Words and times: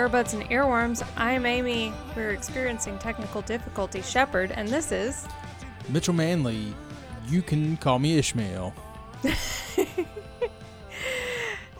Earbuds 0.00 0.32
and 0.32 0.48
Earworms. 0.48 1.06
I'm 1.18 1.44
Amy. 1.44 1.92
We're 2.16 2.30
experiencing 2.30 2.98
technical 2.98 3.42
difficulty, 3.42 4.00
Shepard, 4.00 4.50
and 4.50 4.66
this 4.66 4.92
is. 4.92 5.26
Mitchell 5.90 6.14
Manley, 6.14 6.74
you 7.28 7.42
can 7.42 7.76
call 7.76 7.98
me 7.98 8.16
Ishmael. 8.16 8.72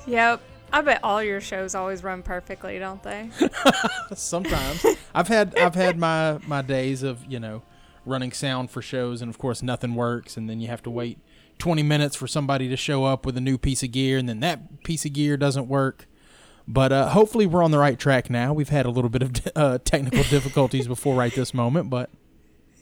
Yep. 0.07 0.41
I 0.73 0.81
bet 0.83 1.01
all 1.03 1.23
your 1.23 1.41
shows 1.41 1.75
always 1.75 2.03
run 2.03 2.23
perfectly, 2.23 2.79
don't 2.79 3.03
they? 3.03 3.31
Sometimes 4.15 4.85
I've 5.15 5.29
had 5.29 5.57
I've 5.57 5.75
had 5.75 5.99
my 5.99 6.39
my 6.47 6.63
days 6.63 7.03
of 7.03 7.25
you 7.27 7.39
know 7.39 7.63
running 8.05 8.33
sound 8.33 8.71
for 8.71 8.83
shows, 8.83 9.23
and 9.23 9.29
of 9.31 9.39
course 9.39 9.63
nothing 9.63 9.95
works, 9.95 10.37
and 10.37 10.49
then 10.49 10.61
you 10.61 10.69
have 10.69 10.83
to 10.85 10.91
wait 10.91 11.19
20 11.59 11.83
minutes 11.83 12.17
for 12.17 12.27
somebody 12.27 12.69
to 12.69 12.77
show 12.77 13.05
up 13.05 13.25
with 13.25 13.37
a 13.37 13.41
new 13.41 13.57
piece 13.57 13.83
of 13.83 13.93
gear, 13.93 14.19
and 14.19 14.29
then 14.29 14.41
that 14.41 14.83
piece 14.83 15.05
of 15.05 15.13
gear 15.13 15.37
doesn't 15.37 15.69
work. 15.69 16.07
But 16.73 16.93
uh, 16.93 17.09
hopefully 17.09 17.47
we're 17.47 17.65
on 17.65 17.73
the 17.73 17.79
right 17.79 17.99
track 17.99 18.31
now. 18.31 18.53
We've 18.53 18.69
had 18.69 18.87
a 18.87 18.91
little 18.91 19.11
bit 19.11 19.23
of 19.23 19.33
uh, 19.57 19.79
technical 19.85 20.23
difficulties 20.25 20.87
before 20.87 21.17
right 21.17 21.35
this 21.35 21.53
moment, 21.53 21.91
but 21.91 22.11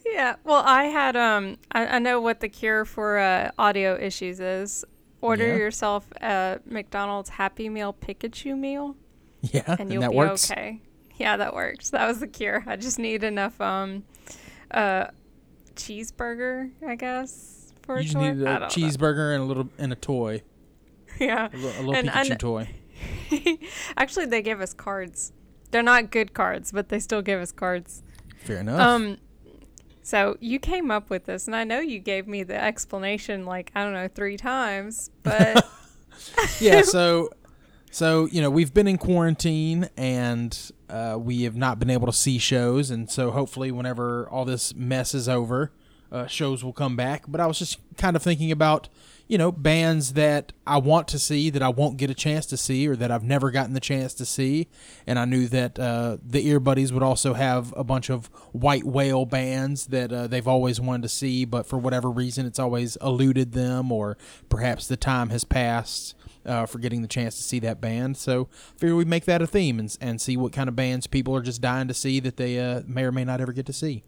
yeah. 0.05 0.35
Well, 0.43 0.61
I 0.65 0.83
had 0.85 1.15
um. 1.15 1.57
I, 1.71 1.87
I 1.87 1.99
know 1.99 2.21
what 2.21 2.39
the 2.39 2.49
cure 2.49 2.85
for 2.85 3.17
uh, 3.17 3.51
audio 3.57 3.97
issues 3.99 4.39
is. 4.39 4.85
Order 5.21 5.47
Yeah. 5.47 5.55
yourself 5.55 6.07
a 6.21 6.59
McDonald's 6.65 7.29
Happy 7.31 7.67
Meal 7.67 7.93
Pikachu 7.99 8.57
meal, 8.57 8.95
yeah, 9.41 9.63
and 9.67 9.79
and, 9.81 9.91
you'll 9.93 10.01
that 10.03 10.11
be 10.11 10.17
works. 10.17 10.51
okay. 10.51 10.81
Yeah, 11.17 11.35
that 11.37 11.53
works. 11.53 11.89
That 11.89 12.07
was 12.07 12.19
the 12.19 12.27
cure. 12.27 12.63
I 12.67 12.75
just 12.77 12.99
need 12.99 13.23
enough 13.25 13.59
um, 13.59 14.03
uh, 14.71 15.07
cheeseburger, 15.75 16.71
I 16.87 16.95
guess, 16.95 17.73
for 17.81 17.97
You 17.97 18.03
just 18.03 18.15
need 18.17 18.25
I 18.25 18.29
a 18.29 18.35
don't 18.35 18.45
know. 18.61 18.67
cheeseburger 18.67 19.33
and 19.33 19.43
a 19.43 19.45
little 19.45 19.69
and 19.77 19.91
a 19.91 19.95
toy, 19.95 20.41
Yeah. 21.19 21.47
a 21.51 21.55
little, 21.57 21.69
a 21.69 21.79
little 21.79 21.95
And 21.95 22.09
I 22.09 22.23
Pikachu 22.23 22.27
kn- 22.27 22.37
toy. 22.37 22.69
Actually, 23.97 24.25
they 24.25 24.41
gave 24.41 24.61
us 24.61 24.73
cards. 24.73 25.33
They're 25.71 25.83
not 25.83 26.11
good 26.11 26.33
cards, 26.33 26.71
but 26.71 26.89
they 26.89 26.99
still 26.99 27.21
gave 27.21 27.39
us 27.39 27.51
cards. 27.51 28.03
Fair 28.43 28.57
enough. 28.57 28.79
Um, 28.79 29.17
so 30.01 30.37
you 30.39 30.59
came 30.59 30.89
up 30.89 31.09
with 31.09 31.25
this, 31.25 31.45
and 31.45 31.55
I 31.55 31.63
know 31.63 31.79
you 31.79 31.99
gave 31.99 32.27
me 32.27 32.43
the 32.43 32.61
explanation 32.61 33.45
like 33.45 33.71
I 33.75 33.83
don't 33.83 33.93
know 33.93 34.07
three 34.07 34.37
times, 34.37 35.11
but 35.23 35.65
yeah 36.59 36.81
so 36.81 37.29
so 37.91 38.25
you 38.27 38.41
know 38.41 38.49
we've 38.49 38.73
been 38.73 38.87
in 38.87 38.97
quarantine 38.97 39.89
and 39.97 40.71
uh, 40.89 41.17
we 41.19 41.43
have 41.43 41.55
not 41.55 41.79
been 41.79 41.89
able 41.89 42.07
to 42.07 42.13
see 42.13 42.37
shows 42.37 42.89
and 42.89 43.09
so 43.09 43.31
hopefully 43.31 43.71
whenever 43.71 44.27
all 44.29 44.45
this 44.45 44.73
mess 44.75 45.13
is 45.13 45.29
over 45.29 45.71
uh, 46.11 46.25
shows 46.27 46.63
will 46.63 46.73
come 46.73 46.95
back 46.95 47.23
but 47.27 47.39
i 47.39 47.45
was 47.45 47.59
just 47.59 47.79
kind 47.97 48.15
of 48.15 48.23
thinking 48.23 48.51
about 48.51 48.89
you 49.29 49.37
know 49.37 49.51
bands 49.51 50.13
that 50.13 50.51
i 50.67 50.77
want 50.77 51.07
to 51.07 51.17
see 51.17 51.49
that 51.49 51.61
i 51.61 51.69
won't 51.69 51.95
get 51.95 52.09
a 52.09 52.13
chance 52.13 52.45
to 52.47 52.57
see 52.57 52.85
or 52.87 52.95
that 52.95 53.11
i've 53.11 53.23
never 53.23 53.51
gotten 53.51 53.73
the 53.73 53.79
chance 53.79 54.13
to 54.13 54.25
see 54.25 54.67
and 55.07 55.17
i 55.17 55.23
knew 55.23 55.47
that 55.47 55.79
uh, 55.79 56.17
the 56.21 56.45
ear 56.47 56.59
buddies 56.59 56.91
would 56.91 57.03
also 57.03 57.35
have 57.35 57.73
a 57.77 57.83
bunch 57.83 58.09
of 58.09 58.25
white 58.51 58.83
whale 58.83 59.25
bands 59.25 59.87
that 59.87 60.11
uh, 60.11 60.27
they've 60.27 60.47
always 60.47 60.81
wanted 60.81 61.03
to 61.03 61.09
see 61.09 61.45
but 61.45 61.65
for 61.65 61.77
whatever 61.77 62.09
reason 62.09 62.45
it's 62.45 62.59
always 62.59 62.97
eluded 62.97 63.53
them 63.53 63.91
or 63.91 64.17
perhaps 64.49 64.87
the 64.87 64.97
time 64.97 65.29
has 65.29 65.45
passed 65.45 66.15
uh, 66.45 66.65
for 66.65 66.79
getting 66.79 67.01
the 67.03 67.07
chance 67.07 67.35
to 67.35 67.43
see 67.43 67.59
that 67.59 67.79
band. 67.79 68.17
So 68.17 68.47
I 68.75 68.79
figure 68.79 68.95
we 68.95 69.05
make 69.05 69.25
that 69.25 69.41
a 69.41 69.45
theme 69.45 69.77
and, 69.77 69.95
and 70.01 70.19
see 70.19 70.37
what 70.37 70.53
kind 70.53 70.67
of 70.69 70.75
bands 70.75 71.05
people 71.05 71.35
are 71.35 71.41
just 71.41 71.61
dying 71.61 71.87
to 71.89 71.93
see 71.93 72.19
that 72.21 72.37
they 72.37 72.57
uh, 72.57 72.81
may 72.87 73.03
or 73.03 73.11
may 73.11 73.25
not 73.25 73.41
ever 73.41 73.51
get 73.51 73.65
to 73.67 73.73
see. 73.73 74.03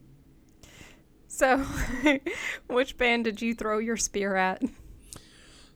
so 1.28 1.58
which 2.68 2.98
band 2.98 3.26
did 3.26 3.42
you 3.42 3.54
throw 3.54 3.78
your 3.78 3.98
spear 3.98 4.36
at? 4.36 4.64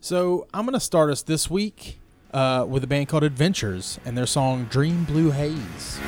So 0.06 0.46
I'm 0.54 0.66
gonna 0.66 0.80
start 0.80 1.10
us 1.10 1.24
this 1.24 1.50
week 1.50 1.98
uh, 2.32 2.64
with 2.70 2.84
a 2.84 2.88
band 2.88 3.08
called 3.08 3.24
Adventures 3.24 4.00
and 4.06 4.16
their 4.16 4.28
song 4.28 4.66
"Dream 4.66 5.04
Blue 5.04 5.32
Haze." 5.32 6.00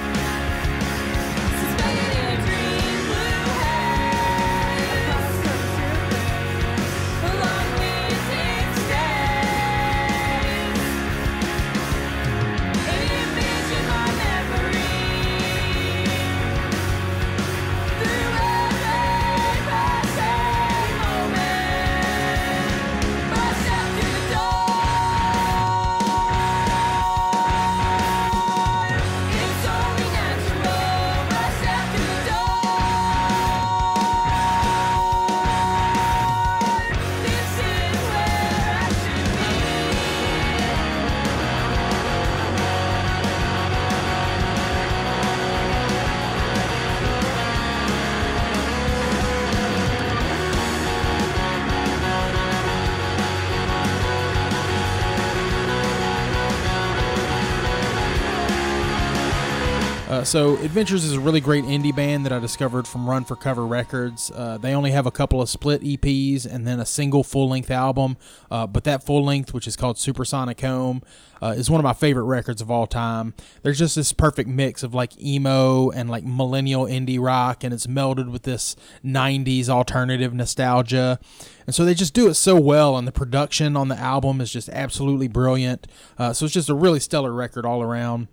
So 60.28 60.58
Adventures 60.58 61.06
is 61.06 61.14
a 61.14 61.22
really 61.22 61.40
great 61.40 61.64
indie 61.64 61.96
band 61.96 62.26
that 62.26 62.34
I 62.34 62.40
discovered 62.40 62.86
from 62.86 63.10
Run 63.10 63.24
for 63.24 63.38
Cover 63.38 63.66
Records. 63.66 64.30
Uh, 64.30 64.58
they 64.58 64.74
only 64.74 64.92
have 64.92 65.06
a 65.06 65.12
couple 65.12 65.42
of 65.42 65.48
split 65.48 65.82
EPs 65.82 66.46
and 66.46 66.68
then 66.68 66.82
a 66.82 66.86
single 66.86 67.24
full-length 67.24 67.72
album. 67.72 68.18
Uh, 68.52 68.68
but 68.68 68.84
that 68.84 69.06
full-length, 69.06 69.54
which 69.54 69.68
is 69.68 69.78
called 69.78 69.98
Supersonic 69.98 70.60
Home, 70.60 71.02
uh, 71.42 71.54
is 71.58 71.70
one 71.70 71.80
of 71.80 71.86
my 71.86 71.94
favorite 71.94 72.26
records 72.26 72.62
of 72.62 72.70
all 72.70 72.88
time. 72.88 73.36
There's 73.64 73.80
just 73.80 73.96
this 73.96 74.12
perfect 74.12 74.50
mix 74.50 74.84
of 74.84 74.94
like 74.94 75.18
emo 75.22 75.92
and 75.92 76.10
like 76.10 76.26
millennial 76.26 76.86
indie 76.86 77.24
rock, 77.24 77.64
and 77.64 77.74
it's 77.74 77.88
melded 77.88 78.30
with 78.30 78.44
this 78.44 78.76
'90s 79.06 79.70
alternative 79.70 80.34
nostalgia. 80.34 81.20
And 81.66 81.74
so 81.74 81.86
they 81.86 81.94
just 81.94 82.14
do 82.14 82.28
it 82.28 82.34
so 82.34 82.60
well, 82.60 82.98
and 82.98 83.08
the 83.08 83.14
production 83.14 83.78
on 83.78 83.88
the 83.88 83.98
album 83.98 84.42
is 84.42 84.52
just 84.52 84.68
absolutely 84.70 85.30
brilliant. 85.30 85.88
Uh, 86.18 86.34
so 86.34 86.46
it's 86.46 86.54
just 86.54 86.70
a 86.70 86.76
really 86.76 87.00
stellar 87.00 87.32
record 87.32 87.66
all 87.66 87.82
around. 87.82 88.28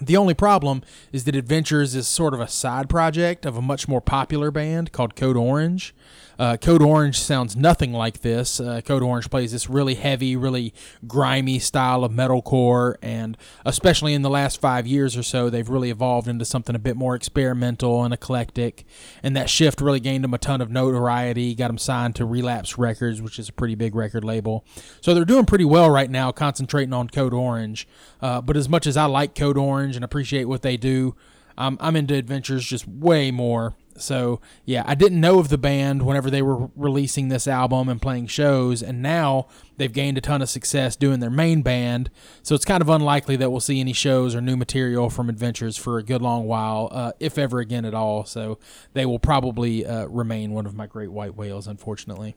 The 0.00 0.16
only 0.16 0.34
problem 0.34 0.82
is 1.10 1.24
that 1.24 1.34
Adventures 1.34 1.94
is 1.94 2.06
sort 2.06 2.34
of 2.34 2.40
a 2.40 2.48
side 2.48 2.88
project 2.88 3.46
of 3.46 3.56
a 3.56 3.62
much 3.62 3.88
more 3.88 4.00
popular 4.02 4.50
band 4.50 4.92
called 4.92 5.16
Code 5.16 5.36
Orange. 5.36 5.94
Uh, 6.38 6.56
Code 6.56 6.82
Orange 6.82 7.18
sounds 7.18 7.56
nothing 7.56 7.92
like 7.92 8.20
this. 8.20 8.60
Uh, 8.60 8.80
Code 8.84 9.02
Orange 9.02 9.30
plays 9.30 9.52
this 9.52 9.70
really 9.70 9.94
heavy, 9.94 10.36
really 10.36 10.74
grimy 11.06 11.58
style 11.58 12.04
of 12.04 12.12
metalcore, 12.12 12.96
and 13.00 13.36
especially 13.64 14.14
in 14.14 14.22
the 14.22 14.30
last 14.30 14.60
five 14.60 14.86
years 14.86 15.16
or 15.16 15.22
so, 15.22 15.48
they've 15.48 15.68
really 15.68 15.90
evolved 15.90 16.28
into 16.28 16.44
something 16.44 16.74
a 16.74 16.78
bit 16.78 16.96
more 16.96 17.14
experimental 17.14 18.04
and 18.04 18.12
eclectic. 18.12 18.84
And 19.22 19.36
that 19.36 19.48
shift 19.48 19.80
really 19.80 20.00
gained 20.00 20.24
them 20.24 20.34
a 20.34 20.38
ton 20.38 20.60
of 20.60 20.70
notoriety, 20.70 21.54
got 21.54 21.68
them 21.68 21.78
signed 21.78 22.14
to 22.16 22.24
Relapse 22.24 22.76
Records, 22.76 23.22
which 23.22 23.38
is 23.38 23.48
a 23.48 23.52
pretty 23.52 23.74
big 23.74 23.94
record 23.94 24.24
label. 24.24 24.64
So 25.00 25.14
they're 25.14 25.24
doing 25.24 25.46
pretty 25.46 25.64
well 25.64 25.90
right 25.90 26.10
now, 26.10 26.32
concentrating 26.32 26.92
on 26.92 27.08
Code 27.08 27.34
Orange. 27.34 27.88
Uh, 28.20 28.40
but 28.40 28.56
as 28.56 28.68
much 28.68 28.86
as 28.86 28.96
I 28.96 29.06
like 29.06 29.34
Code 29.34 29.56
Orange 29.56 29.96
and 29.96 30.04
appreciate 30.04 30.44
what 30.44 30.62
they 30.62 30.76
do, 30.76 31.14
um, 31.58 31.78
I'm 31.80 31.96
into 31.96 32.14
adventures 32.14 32.66
just 32.66 32.86
way 32.86 33.30
more. 33.30 33.74
So 33.98 34.40
yeah, 34.64 34.82
I 34.86 34.94
didn't 34.94 35.20
know 35.20 35.38
of 35.38 35.48
the 35.48 35.58
band 35.58 36.02
whenever 36.02 36.30
they 36.30 36.42
were 36.42 36.68
releasing 36.76 37.28
this 37.28 37.46
album 37.46 37.88
and 37.88 38.00
playing 38.00 38.26
shows, 38.28 38.82
and 38.82 39.02
now 39.02 39.46
they've 39.76 39.92
gained 39.92 40.18
a 40.18 40.20
ton 40.20 40.42
of 40.42 40.48
success 40.48 40.96
doing 40.96 41.20
their 41.20 41.30
main 41.30 41.62
band. 41.62 42.10
So 42.42 42.54
it's 42.54 42.64
kind 42.64 42.80
of 42.82 42.88
unlikely 42.88 43.36
that 43.36 43.50
we'll 43.50 43.60
see 43.60 43.80
any 43.80 43.92
shows 43.92 44.34
or 44.34 44.40
new 44.40 44.56
material 44.56 45.10
from 45.10 45.28
Adventures 45.28 45.76
for 45.76 45.98
a 45.98 46.02
good 46.02 46.22
long 46.22 46.46
while, 46.46 46.88
uh, 46.92 47.12
if 47.20 47.38
ever 47.38 47.60
again 47.60 47.84
at 47.84 47.94
all. 47.94 48.24
So 48.24 48.58
they 48.92 49.06
will 49.06 49.18
probably 49.18 49.84
uh, 49.86 50.06
remain 50.06 50.52
one 50.52 50.66
of 50.66 50.74
my 50.74 50.86
great 50.86 51.10
white 51.12 51.36
whales, 51.36 51.66
unfortunately. 51.66 52.36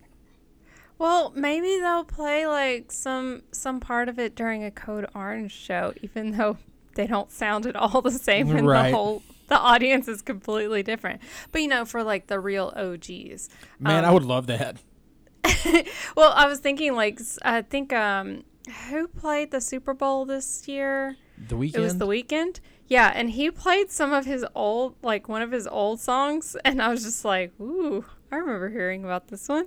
Well, 0.97 1.31
maybe 1.33 1.77
they'll 1.79 2.03
play 2.03 2.45
like 2.45 2.91
some 2.91 3.43
some 3.51 3.79
part 3.79 4.09
of 4.09 4.19
it 4.19 4.35
during 4.35 4.65
a 4.65 4.71
Code 4.71 5.07
Orange 5.15 5.53
show, 5.53 5.93
even 6.01 6.31
though 6.31 6.57
they 6.95 7.07
don't 7.07 7.31
sound 7.31 7.65
at 7.65 7.75
all 7.77 8.01
the 8.01 8.11
same 8.11 8.53
in 8.55 8.65
Right. 8.65 8.89
the 8.89 8.95
whole 8.97 9.23
the 9.49 9.57
audience 9.57 10.07
is 10.07 10.21
completely 10.21 10.83
different. 10.83 11.21
But 11.51 11.61
you 11.61 11.67
know, 11.67 11.85
for 11.85 12.03
like 12.03 12.27
the 12.27 12.39
real 12.39 12.73
OGs. 12.75 13.49
Man, 13.79 14.05
I 14.05 14.11
would 14.11 14.23
love 14.25 14.47
that. 14.47 14.77
Well, 16.15 16.33
I 16.35 16.47
was 16.47 16.59
thinking 16.59 16.95
like 16.95 17.19
I 17.43 17.61
think 17.61 17.93
um 17.93 18.43
who 18.89 19.07
played 19.07 19.51
the 19.51 19.61
Super 19.61 19.93
Bowl 19.93 20.25
this 20.25 20.67
year? 20.67 21.15
The 21.47 21.55
Weeknd. 21.55 21.75
It 21.75 21.79
was 21.79 21.97
the 21.97 22.07
Weeknd. 22.07 22.59
Yeah, 22.87 23.11
and 23.13 23.31
he 23.31 23.51
played 23.51 23.91
some 23.91 24.13
of 24.13 24.25
his 24.25 24.45
old 24.55 24.95
like 25.01 25.27
one 25.29 25.41
of 25.41 25.51
his 25.51 25.67
old 25.67 25.99
songs 25.99 26.55
and 26.65 26.81
I 26.81 26.89
was 26.89 27.03
just 27.03 27.23
like, 27.25 27.53
"Ooh, 27.59 28.05
I 28.31 28.37
remember 28.37 28.69
hearing 28.69 29.03
about 29.03 29.27
this 29.27 29.47
one." 29.47 29.65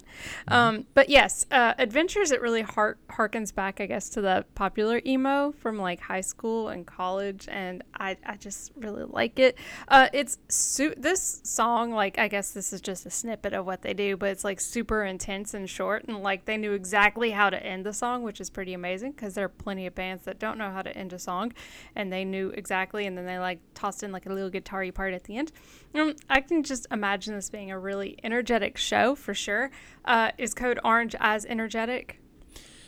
Um 0.48 0.86
but 0.94 1.08
yes, 1.08 1.46
uh 1.50 1.74
Adventures 1.78 2.30
it 2.30 2.40
really 2.40 2.62
har- 2.62 2.98
harkens 3.10 3.54
back 3.54 3.80
I 3.80 3.86
guess 3.86 4.08
to 4.10 4.20
the 4.20 4.44
popular 4.54 5.00
emo 5.06 5.52
from 5.52 5.78
like 5.78 6.00
high 6.00 6.20
school 6.20 6.68
and 6.68 6.86
college 6.86 7.48
and 7.50 7.82
I 7.94 8.16
I 8.24 8.36
just 8.36 8.72
really 8.76 9.04
like 9.04 9.38
it. 9.38 9.56
Uh 9.88 10.08
it's 10.12 10.38
su- 10.48 10.94
this 10.96 11.40
song 11.44 11.92
like 11.92 12.18
I 12.18 12.28
guess 12.28 12.50
this 12.50 12.72
is 12.72 12.80
just 12.80 13.06
a 13.06 13.10
snippet 13.10 13.52
of 13.52 13.64
what 13.66 13.82
they 13.82 13.94
do, 13.94 14.16
but 14.16 14.30
it's 14.30 14.44
like 14.44 14.60
super 14.60 15.04
intense 15.04 15.54
and 15.54 15.68
short 15.68 16.04
and 16.04 16.18
like 16.22 16.44
they 16.44 16.56
knew 16.56 16.72
exactly 16.72 17.30
how 17.30 17.50
to 17.50 17.64
end 17.64 17.86
the 17.86 17.92
song, 17.92 18.22
which 18.22 18.40
is 18.40 18.50
pretty 18.50 18.74
amazing 18.74 19.12
because 19.12 19.34
there 19.34 19.46
are 19.46 19.48
plenty 19.48 19.86
of 19.86 19.94
bands 19.94 20.24
that 20.24 20.38
don't 20.38 20.58
know 20.58 20.70
how 20.70 20.82
to 20.82 20.96
end 20.96 21.12
a 21.12 21.18
song 21.18 21.52
and 21.96 22.12
they 22.12 22.24
knew 22.24 22.50
exactly 22.50 23.06
and 23.06 23.16
then 23.16 23.26
they 23.26 23.38
like 23.38 23.58
tossed 23.74 24.02
in 24.02 24.12
like 24.12 24.26
a 24.26 24.32
little 24.32 24.50
guitar 24.50 24.82
part 24.92 25.14
at 25.14 25.24
the 25.24 25.36
end. 25.36 25.52
Um, 25.94 26.16
I 26.28 26.40
can 26.40 26.62
just 26.62 26.86
imagine 26.90 27.34
this 27.34 27.50
being 27.50 27.70
a 27.70 27.78
really 27.78 28.18
energetic 28.24 28.78
show 28.78 29.14
for 29.14 29.34
sure. 29.34 29.70
Uh, 30.04 30.30
is 30.38 30.54
Code 30.54 30.80
Orange 30.84 31.14
as 31.20 31.44
energetic? 31.46 32.18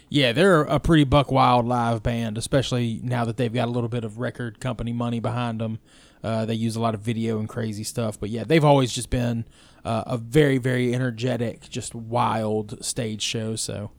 Yeah, 0.08 0.32
they're 0.32 0.62
a 0.62 0.78
pretty 0.78 1.04
buck 1.04 1.30
wild 1.30 1.66
live 1.66 2.02
band, 2.02 2.38
especially 2.38 3.00
now 3.02 3.24
that 3.24 3.36
they've 3.36 3.52
got 3.52 3.68
a 3.68 3.70
little 3.70 3.88
bit 3.88 4.04
of 4.04 4.18
record 4.18 4.60
company 4.60 4.92
money 4.92 5.18
behind 5.20 5.60
them. 5.60 5.80
Uh, 6.22 6.44
they 6.46 6.54
use 6.54 6.76
a 6.76 6.80
lot 6.80 6.94
of 6.94 7.00
video 7.00 7.38
and 7.38 7.48
crazy 7.48 7.84
stuff, 7.84 8.18
but 8.18 8.30
yeah, 8.30 8.44
they've 8.44 8.64
always 8.64 8.92
just 8.92 9.10
been 9.10 9.44
uh, 9.84 10.04
a 10.06 10.16
very, 10.16 10.56
very 10.56 10.94
energetic, 10.94 11.68
just 11.68 11.94
wild 11.94 12.82
stage 12.82 13.20
show. 13.22 13.56
So, 13.56 13.90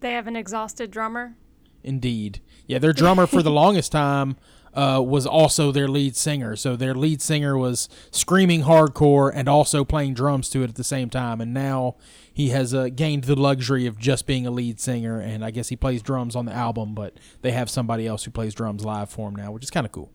They 0.00 0.12
have 0.12 0.26
an 0.26 0.36
exhausted 0.36 0.90
drummer. 0.90 1.36
indeed, 1.82 2.40
yeah, 2.66 2.78
their 2.78 2.92
drummer 2.92 3.26
for 3.26 3.42
the 3.42 3.50
longest 3.62 3.92
time 3.92 4.36
uh, 4.76 5.00
was 5.02 5.26
also 5.26 5.72
their 5.72 5.88
lead 5.88 6.14
singer. 6.14 6.54
So 6.54 6.76
their 6.76 6.94
lead 6.94 7.20
singer 7.22 7.56
was 7.56 7.88
screaming 8.10 8.62
hardcore 8.62 9.32
and 9.34 9.48
also 9.48 9.84
playing 9.84 10.14
drums 10.14 10.48
to 10.50 10.62
it 10.62 10.68
at 10.68 10.74
the 10.76 10.84
same 10.84 11.08
time. 11.10 11.40
And 11.40 11.52
now 11.54 11.96
he 12.32 12.50
has 12.50 12.74
uh, 12.74 12.90
gained 12.94 13.24
the 13.24 13.34
luxury 13.36 13.86
of 13.86 13.98
just 13.98 14.26
being 14.26 14.46
a 14.46 14.50
lead 14.50 14.78
singer, 14.78 15.18
and 15.18 15.42
I 15.44 15.50
guess 15.50 15.70
he 15.70 15.76
plays 15.76 16.02
drums 16.02 16.36
on 16.36 16.44
the 16.44 16.52
album, 16.52 16.94
but 16.94 17.14
they 17.40 17.52
have 17.52 17.70
somebody 17.70 18.06
else 18.06 18.24
who 18.24 18.30
plays 18.30 18.54
drums 18.54 18.84
live 18.84 19.08
for 19.10 19.28
him 19.30 19.34
now, 19.36 19.50
which 19.50 19.64
is 19.64 19.70
kind 19.70 19.86
of 19.86 19.92
cool. 19.92 20.12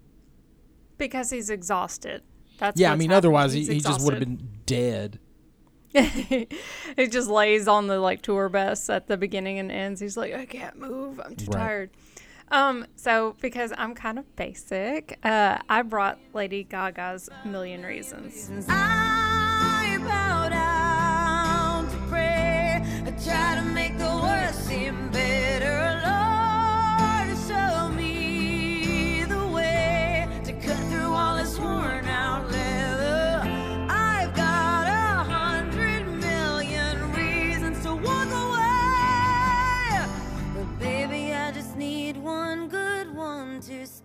Because 0.98 1.32
he's 1.32 1.50
exhausted. 1.50 2.22
That's 2.60 2.80
yeah, 2.80 2.92
I 2.92 2.96
mean, 2.96 3.10
happened. 3.10 3.14
otherwise 3.18 3.54
he, 3.54 3.66
he 3.66 3.80
just 3.80 4.06
would 4.06 4.14
have 4.14 4.20
been 4.20 4.48
dead. 4.68 5.18
he 5.94 6.48
just 7.10 7.28
lays 7.28 7.68
on 7.68 7.88
the 7.88 8.00
like 8.00 8.22
tour 8.22 8.48
bus 8.50 8.90
at 8.90 9.08
the 9.08 9.18
beginning 9.18 9.58
and 9.60 9.72
ends. 9.72 10.00
He's 10.00 10.16
like, 10.16 10.34
I 10.34 10.46
can't 10.46 10.78
move. 10.78 11.20
I'm 11.20 11.36
too 11.36 11.48
Right. 11.48 11.58
tired. 11.60 11.90
Um, 12.52 12.86
so 12.98 13.36
because 13.40 13.72
I'm 13.78 13.96
kind 13.96 14.20
of 14.20 14.36
basic, 14.36 15.18
uh, 15.24 15.58
I 15.70 15.82
brought 15.84 16.20
Lady 16.34 16.64
Gaga's 16.64 17.30
Million 17.46 17.84
Reasons. 17.84 18.50
I 18.68 19.98
bow 20.00 20.50
down 20.50 21.90
to 21.90 21.98
pray. 22.10 22.84
I 23.06 23.12
try 23.24 23.56
to 23.56 23.62
make 23.74 23.98
the 23.98 24.52
seem 24.52 25.10
better. 25.12 25.31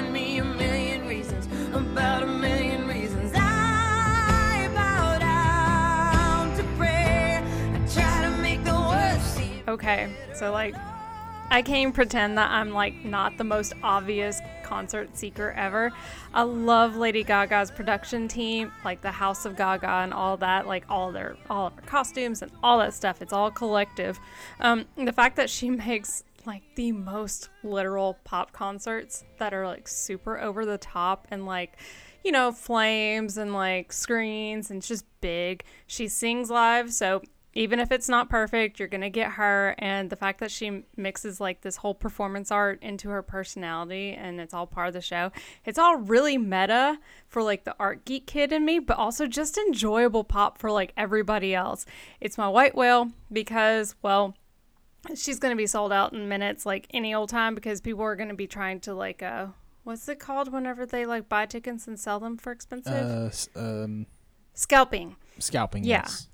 Me 0.00 0.38
a 0.38 0.44
million 0.44 1.06
reasons. 1.06 1.46
About 1.74 2.22
a 2.22 2.26
million 2.26 2.86
reasons. 2.88 3.32
I 3.34 4.68
bow 4.74 5.18
down 5.18 6.56
to. 6.56 6.64
I 6.82 7.86
try 7.92 8.22
to 8.24 8.36
make 8.42 8.64
the 8.64 8.72
worst 8.72 9.36
seem. 9.36 9.62
Okay, 9.68 10.14
so 10.34 10.50
like, 10.50 10.74
I 11.50 11.60
can't 11.60 11.94
pretend 11.94 12.38
that 12.38 12.50
I'm 12.50 12.70
like 12.70 13.04
not 13.04 13.36
the 13.36 13.44
most 13.44 13.74
obvious 13.82 14.40
concert 14.62 15.14
seeker 15.16 15.50
ever. 15.52 15.92
I 16.32 16.42
love 16.42 16.96
Lady 16.96 17.22
Gaga's 17.22 17.70
production 17.70 18.26
team, 18.26 18.72
like 18.86 19.02
the 19.02 19.10
House 19.10 19.44
of 19.44 19.56
Gaga 19.56 19.86
and 19.86 20.14
all 20.14 20.38
that, 20.38 20.66
like 20.66 20.84
all 20.88 21.12
their 21.12 21.36
all 21.50 21.66
of 21.66 21.74
her 21.74 21.82
costumes 21.82 22.40
and 22.40 22.50
all 22.62 22.78
that 22.78 22.94
stuff. 22.94 23.20
It's 23.20 23.34
all 23.34 23.50
collective. 23.50 24.18
Um, 24.60 24.86
the 24.96 25.12
fact 25.12 25.36
that 25.36 25.50
she 25.50 25.68
makes 25.88 26.24
like 26.46 26.62
the 26.74 26.92
most 26.92 27.48
literal 27.62 28.18
pop 28.24 28.52
concerts 28.52 29.24
that 29.38 29.54
are 29.54 29.66
like 29.66 29.88
super 29.88 30.38
over 30.40 30.66
the 30.66 30.78
top 30.78 31.26
and 31.30 31.46
like 31.46 31.78
you 32.24 32.32
know 32.32 32.52
flames 32.52 33.36
and 33.36 33.52
like 33.52 33.92
screens 33.92 34.70
and 34.70 34.82
just 34.82 35.04
big. 35.20 35.64
She 35.86 36.08
sings 36.08 36.50
live 36.50 36.92
so 36.92 37.22
even 37.54 37.78
if 37.78 37.92
it's 37.92 38.08
not 38.08 38.30
perfect 38.30 38.78
you're 38.78 38.88
gonna 38.88 39.10
get 39.10 39.32
her. 39.32 39.74
And 39.78 40.10
the 40.10 40.16
fact 40.16 40.40
that 40.40 40.50
she 40.50 40.84
mixes 40.96 41.40
like 41.40 41.60
this 41.60 41.76
whole 41.76 41.94
performance 41.94 42.50
art 42.50 42.82
into 42.82 43.10
her 43.10 43.22
personality 43.22 44.12
and 44.12 44.40
it's 44.40 44.54
all 44.54 44.66
part 44.66 44.88
of 44.88 44.94
the 44.94 45.00
show 45.00 45.30
it's 45.64 45.78
all 45.78 45.96
really 45.96 46.38
meta 46.38 46.98
for 47.28 47.42
like 47.42 47.64
the 47.64 47.76
art 47.78 48.04
geek 48.04 48.26
kid 48.26 48.52
in 48.52 48.64
me 48.64 48.78
but 48.78 48.96
also 48.96 49.26
just 49.26 49.58
enjoyable 49.58 50.24
pop 50.24 50.58
for 50.58 50.70
like 50.70 50.92
everybody 50.96 51.54
else. 51.54 51.86
It's 52.20 52.38
my 52.38 52.48
white 52.48 52.74
whale 52.74 53.10
because 53.30 53.94
well 54.02 54.34
she's 55.16 55.38
going 55.38 55.52
to 55.52 55.56
be 55.56 55.66
sold 55.66 55.92
out 55.92 56.12
in 56.12 56.28
minutes 56.28 56.64
like 56.64 56.86
any 56.90 57.14
old 57.14 57.28
time 57.28 57.54
because 57.54 57.80
people 57.80 58.02
are 58.02 58.16
going 58.16 58.28
to 58.28 58.34
be 58.34 58.46
trying 58.46 58.80
to 58.80 58.94
like 58.94 59.22
uh 59.22 59.46
what's 59.84 60.08
it 60.08 60.18
called 60.20 60.52
whenever 60.52 60.86
they 60.86 61.04
like 61.04 61.28
buy 61.28 61.44
tickets 61.46 61.86
and 61.88 61.98
sell 61.98 62.20
them 62.20 62.36
for 62.36 62.52
expensive 62.52 62.92
Uh, 63.56 63.58
um, 63.58 64.06
scalping 64.54 65.16
scalping. 65.38 65.82
Yeah. 65.84 66.02
Yes. 66.04 66.28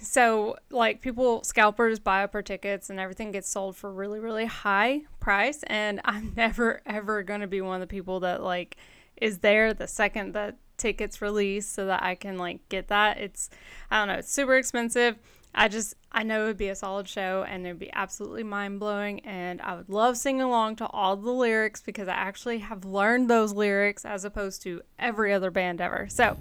so 0.00 0.56
like 0.70 1.00
people 1.00 1.42
scalpers 1.44 1.98
buy 1.98 2.24
up 2.24 2.32
her 2.32 2.42
tickets 2.42 2.90
and 2.90 2.98
everything 2.98 3.30
gets 3.32 3.48
sold 3.48 3.76
for 3.76 3.92
really 3.92 4.18
really 4.20 4.46
high 4.46 5.02
price 5.20 5.62
and 5.66 6.00
i'm 6.04 6.32
never 6.36 6.80
ever 6.86 7.22
going 7.22 7.40
to 7.40 7.46
be 7.46 7.60
one 7.60 7.74
of 7.76 7.80
the 7.80 7.86
people 7.92 8.20
that 8.20 8.42
like 8.42 8.76
is 9.16 9.38
there 9.38 9.74
the 9.74 9.86
second 9.86 10.32
that 10.34 10.56
tickets 10.76 11.20
release 11.20 11.66
so 11.68 11.86
that 11.86 12.02
i 12.02 12.14
can 12.14 12.38
like 12.38 12.60
get 12.68 12.86
that 12.88 13.18
it's 13.18 13.50
i 13.90 13.98
don't 13.98 14.08
know 14.08 14.14
it's 14.14 14.32
super 14.32 14.56
expensive 14.56 15.16
i 15.54 15.68
just 15.68 15.94
i 16.12 16.22
know 16.22 16.44
it 16.44 16.46
would 16.46 16.56
be 16.56 16.68
a 16.68 16.74
solid 16.74 17.08
show 17.08 17.44
and 17.48 17.66
it 17.66 17.70
would 17.70 17.78
be 17.78 17.92
absolutely 17.92 18.42
mind-blowing 18.42 19.20
and 19.20 19.60
i 19.62 19.74
would 19.74 19.88
love 19.88 20.16
singing 20.16 20.42
along 20.42 20.76
to 20.76 20.86
all 20.88 21.16
the 21.16 21.30
lyrics 21.30 21.80
because 21.80 22.08
i 22.08 22.12
actually 22.12 22.58
have 22.58 22.84
learned 22.84 23.28
those 23.28 23.52
lyrics 23.52 24.04
as 24.04 24.24
opposed 24.24 24.62
to 24.62 24.80
every 24.98 25.32
other 25.32 25.50
band 25.50 25.80
ever 25.80 26.06
so 26.08 26.36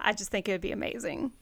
i 0.00 0.12
just 0.12 0.30
think 0.30 0.48
it 0.48 0.52
would 0.52 0.60
be 0.60 0.72
amazing 0.72 1.32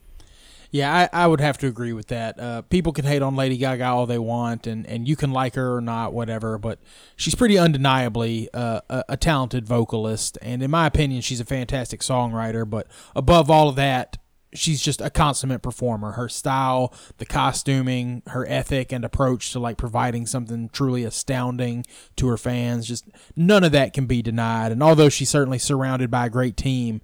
Yeah, 0.73 1.09
I, 1.13 1.25
I 1.25 1.27
would 1.27 1.41
have 1.41 1.59
to 1.59 1.67
agree 1.67 1.93
with 1.93 2.07
that. 2.09 2.39
Uh, 2.39 2.63
people 2.63 2.93
can 2.93 3.05
hate 3.05 3.23
on 3.23 3.35
Lady 3.35 3.57
Gaga 3.57 3.87
all 3.87 4.07
they 4.07 4.21
want, 4.21 4.69
and, 4.69 4.87
and 4.87 5.09
you 5.09 5.17
can 5.17 5.33
like 5.33 5.57
her 5.57 5.77
or 5.77 5.81
not, 5.81 6.13
whatever, 6.13 6.59
but 6.59 6.79
she's 7.17 7.35
pretty 7.35 7.59
undeniably 7.59 8.49
uh, 8.55 8.81
a, 8.89 9.05
a 9.09 9.17
talented 9.17 9.67
vocalist, 9.67 10.39
and 10.41 10.63
in 10.63 10.71
my 10.71 10.87
opinion, 10.87 11.23
she's 11.23 11.41
a 11.41 11.45
fantastic 11.45 12.03
songwriter. 12.03 12.69
But 12.69 12.87
above 13.17 13.51
all 13.51 13.69
of 13.69 13.75
that, 13.77 14.19
she's 14.53 14.81
just 14.83 15.01
a 15.01 15.11
consummate 15.11 15.63
performer. 15.63 16.13
Her 16.13 16.29
style, 16.29 16.93
the 17.19 17.27
costuming, 17.27 18.23
her 18.29 18.47
ethic 18.47 18.93
and 18.93 19.05
approach 19.05 19.53
to 19.53 19.61
like 19.61 19.77
providing 19.77 20.27
something 20.27 20.69
truly 20.71 21.05
astounding 21.05 21.85
to 22.17 22.29
her 22.29 22.37
fans, 22.37 22.87
just 22.87 23.07
none 23.37 23.65
of 23.65 23.73
that 23.73 23.93
can 23.93 24.07
be 24.07 24.23
denied. 24.23 24.73
And 24.73 24.83
although 24.83 25.09
she's 25.09 25.31
certainly 25.31 25.59
surrounded 25.59 26.11
by 26.11 26.27
a 26.27 26.31
great 26.31 26.57
team, 26.57 27.01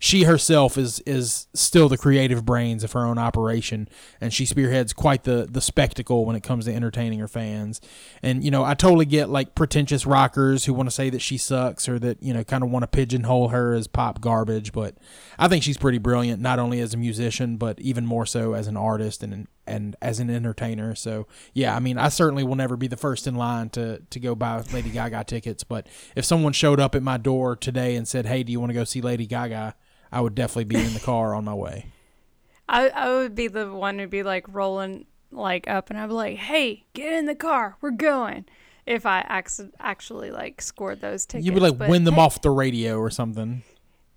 she 0.00 0.22
herself 0.22 0.78
is 0.78 1.00
is 1.00 1.48
still 1.54 1.88
the 1.88 1.98
creative 1.98 2.44
brains 2.44 2.84
of 2.84 2.92
her 2.92 3.04
own 3.04 3.18
operation, 3.18 3.88
and 4.20 4.32
she 4.32 4.46
spearheads 4.46 4.92
quite 4.92 5.24
the 5.24 5.48
the 5.50 5.60
spectacle 5.60 6.24
when 6.24 6.36
it 6.36 6.42
comes 6.42 6.66
to 6.66 6.74
entertaining 6.74 7.18
her 7.18 7.26
fans. 7.26 7.80
And 8.22 8.44
you 8.44 8.50
know, 8.50 8.64
I 8.64 8.74
totally 8.74 9.06
get 9.06 9.28
like 9.28 9.56
pretentious 9.56 10.06
rockers 10.06 10.66
who 10.66 10.72
want 10.72 10.88
to 10.88 10.94
say 10.94 11.10
that 11.10 11.20
she 11.20 11.36
sucks 11.36 11.88
or 11.88 11.98
that 11.98 12.22
you 12.22 12.32
know 12.32 12.44
kind 12.44 12.62
of 12.62 12.70
want 12.70 12.84
to 12.84 12.86
pigeonhole 12.86 13.48
her 13.48 13.74
as 13.74 13.88
pop 13.88 14.20
garbage, 14.20 14.72
but 14.72 14.96
I 15.36 15.48
think 15.48 15.64
she's 15.64 15.78
pretty 15.78 15.98
brilliant, 15.98 16.40
not 16.40 16.60
only 16.60 16.80
as 16.80 16.94
a 16.94 16.96
musician 16.96 17.56
but 17.56 17.80
even 17.80 18.06
more 18.06 18.26
so 18.26 18.52
as 18.52 18.68
an 18.68 18.76
artist 18.76 19.24
and 19.24 19.48
and 19.66 19.96
as 20.00 20.20
an 20.20 20.30
entertainer. 20.30 20.94
So 20.94 21.26
yeah, 21.54 21.74
I 21.74 21.80
mean, 21.80 21.98
I 21.98 22.08
certainly 22.08 22.44
will 22.44 22.54
never 22.54 22.76
be 22.76 22.86
the 22.86 22.96
first 22.96 23.26
in 23.26 23.34
line 23.34 23.70
to 23.70 24.02
to 24.10 24.20
go 24.20 24.36
buy 24.36 24.62
Lady 24.72 24.90
Gaga 24.90 25.24
tickets, 25.24 25.64
but 25.64 25.88
if 26.14 26.24
someone 26.24 26.52
showed 26.52 26.78
up 26.78 26.94
at 26.94 27.02
my 27.02 27.16
door 27.16 27.56
today 27.56 27.96
and 27.96 28.06
said, 28.06 28.26
"Hey, 28.26 28.44
do 28.44 28.52
you 28.52 28.60
want 28.60 28.70
to 28.70 28.74
go 28.74 28.84
see 28.84 29.00
Lady 29.00 29.26
Gaga?" 29.26 29.74
I 30.12 30.20
would 30.20 30.34
definitely 30.34 30.64
be 30.64 30.82
in 30.84 30.94
the 30.94 31.00
car 31.00 31.34
on 31.34 31.44
my 31.44 31.54
way. 31.54 31.86
I, 32.68 32.88
I 32.88 33.08
would 33.14 33.34
be 33.34 33.48
the 33.48 33.72
one 33.72 33.98
who'd 33.98 34.10
be 34.10 34.22
like 34.22 34.44
rolling 34.48 35.06
like 35.30 35.68
up 35.68 35.90
and 35.90 35.98
I'd 35.98 36.06
be 36.08 36.12
like, 36.12 36.36
hey, 36.36 36.84
get 36.94 37.12
in 37.12 37.26
the 37.26 37.34
car. 37.34 37.76
We're 37.80 37.90
going. 37.90 38.44
If 38.86 39.04
I 39.04 39.18
acc- 39.20 39.70
actually 39.78 40.30
like 40.30 40.62
scored 40.62 41.00
those 41.00 41.26
tickets. 41.26 41.44
You 41.46 41.52
would 41.52 41.58
be 41.60 41.66
like 41.68 41.78
But 41.78 41.90
win 41.90 42.04
them 42.04 42.14
hey- 42.14 42.20
off 42.20 42.40
the 42.40 42.50
radio 42.50 42.98
or 42.98 43.10
something. 43.10 43.62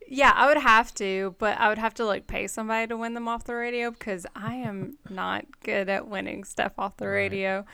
Yeah, 0.07 0.33
I 0.35 0.47
would 0.47 0.57
have 0.57 0.93
to, 0.95 1.35
but 1.39 1.57
I 1.57 1.69
would 1.69 1.77
have 1.77 1.93
to 1.95 2.05
like 2.05 2.27
pay 2.27 2.47
somebody 2.47 2.87
to 2.87 2.97
win 2.97 3.13
them 3.13 3.29
off 3.29 3.45
the 3.45 3.55
radio 3.55 3.91
because 3.91 4.25
I 4.35 4.55
am 4.55 4.97
not 5.09 5.45
good 5.63 5.87
at 5.89 6.07
winning 6.07 6.43
stuff 6.43 6.73
off 6.77 6.97
the 6.97 7.07
radio. 7.07 7.65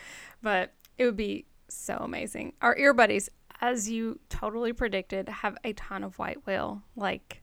But 0.43 0.73
it 0.97 1.05
would 1.05 1.17
be 1.17 1.45
so 1.67 1.97
amazing. 1.97 2.53
Our 2.61 2.77
ear 2.77 2.93
buddies, 2.93 3.29
as 3.61 3.89
you 3.89 4.19
totally 4.29 4.71
predicted, 4.73 5.29
have 5.29 5.57
a 5.63 5.73
ton 5.73 6.03
of 6.03 6.19
white 6.19 6.45
whale 6.45 6.83
like 6.95 7.41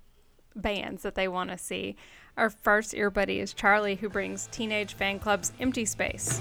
bands 0.57 1.03
that 1.03 1.15
they 1.15 1.29
want 1.29 1.51
to 1.51 1.59
see. 1.59 1.97
Our 2.37 2.51
first 2.51 2.95
ear 2.95 3.11
buddy 3.11 3.41
is 3.41 3.55
Charlie, 3.55 3.97
who 3.97 4.09
brings 4.09 4.49
Teenage 4.49 4.97
Fanclub's 4.97 5.53
Empty 5.61 5.85
Space. 5.85 6.41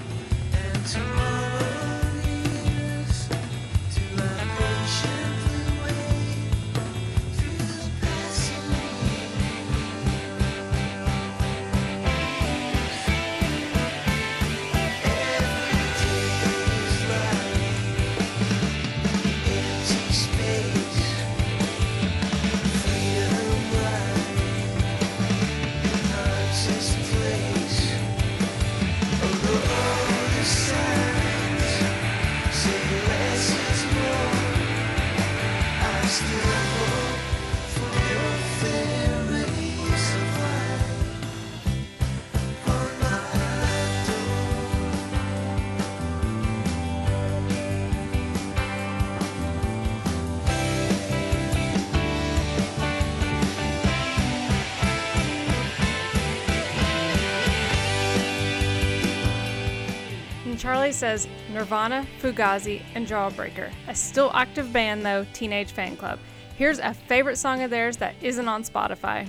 And 60.54 60.60
Charlie 60.60 60.92
says 60.92 61.28
Nirvana, 61.52 62.06
Fugazi, 62.22 62.84
and 62.94 63.08
Jawbreaker. 63.08 63.72
A 63.88 63.96
still 63.96 64.30
active 64.36 64.72
band 64.72 65.04
though, 65.04 65.26
Teenage 65.34 65.74
Fanclub. 65.74 66.20
Here's 66.56 66.78
a 66.78 66.94
favorite 66.94 67.38
song 67.38 67.64
of 67.64 67.72
theirs 67.72 67.98
that 67.98 68.14
isn't 68.22 68.48
on 68.48 68.64
Spotify. 68.64 69.28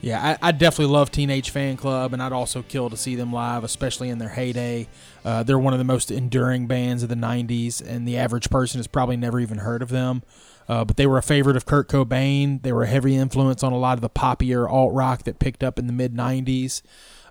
Yeah, 0.00 0.36
I, 0.42 0.48
I 0.48 0.50
definitely 0.50 0.92
love 0.92 1.12
Teenage 1.12 1.54
Fanclub, 1.54 2.12
and 2.12 2.20
I'd 2.20 2.32
also 2.32 2.62
kill 2.62 2.90
to 2.90 2.96
see 2.96 3.14
them 3.14 3.32
live, 3.32 3.62
especially 3.62 4.08
in 4.08 4.18
their 4.18 4.30
heyday. 4.30 4.88
Uh, 5.24 5.44
they're 5.44 5.60
one 5.60 5.74
of 5.74 5.78
the 5.78 5.84
most 5.84 6.10
enduring 6.10 6.66
bands 6.66 7.04
of 7.04 7.08
the 7.08 7.14
90s, 7.14 7.80
and 7.80 8.06
the 8.06 8.16
average 8.16 8.50
person 8.50 8.80
has 8.80 8.88
probably 8.88 9.16
never 9.16 9.38
even 9.38 9.58
heard 9.58 9.80
of 9.80 9.90
them. 9.90 10.24
Uh, 10.68 10.84
but 10.84 10.96
they 10.96 11.06
were 11.06 11.18
a 11.18 11.22
favorite 11.22 11.56
of 11.56 11.66
Kurt 11.66 11.88
Cobain. 11.88 12.62
They 12.62 12.72
were 12.72 12.82
a 12.82 12.88
heavy 12.88 13.14
influence 13.14 13.62
on 13.62 13.72
a 13.72 13.78
lot 13.78 13.96
of 13.96 14.00
the 14.00 14.10
poppier 14.10 14.68
alt 14.68 14.92
rock 14.92 15.22
that 15.22 15.38
picked 15.38 15.62
up 15.62 15.78
in 15.78 15.86
the 15.86 15.92
mid 15.92 16.14
90s. 16.14 16.82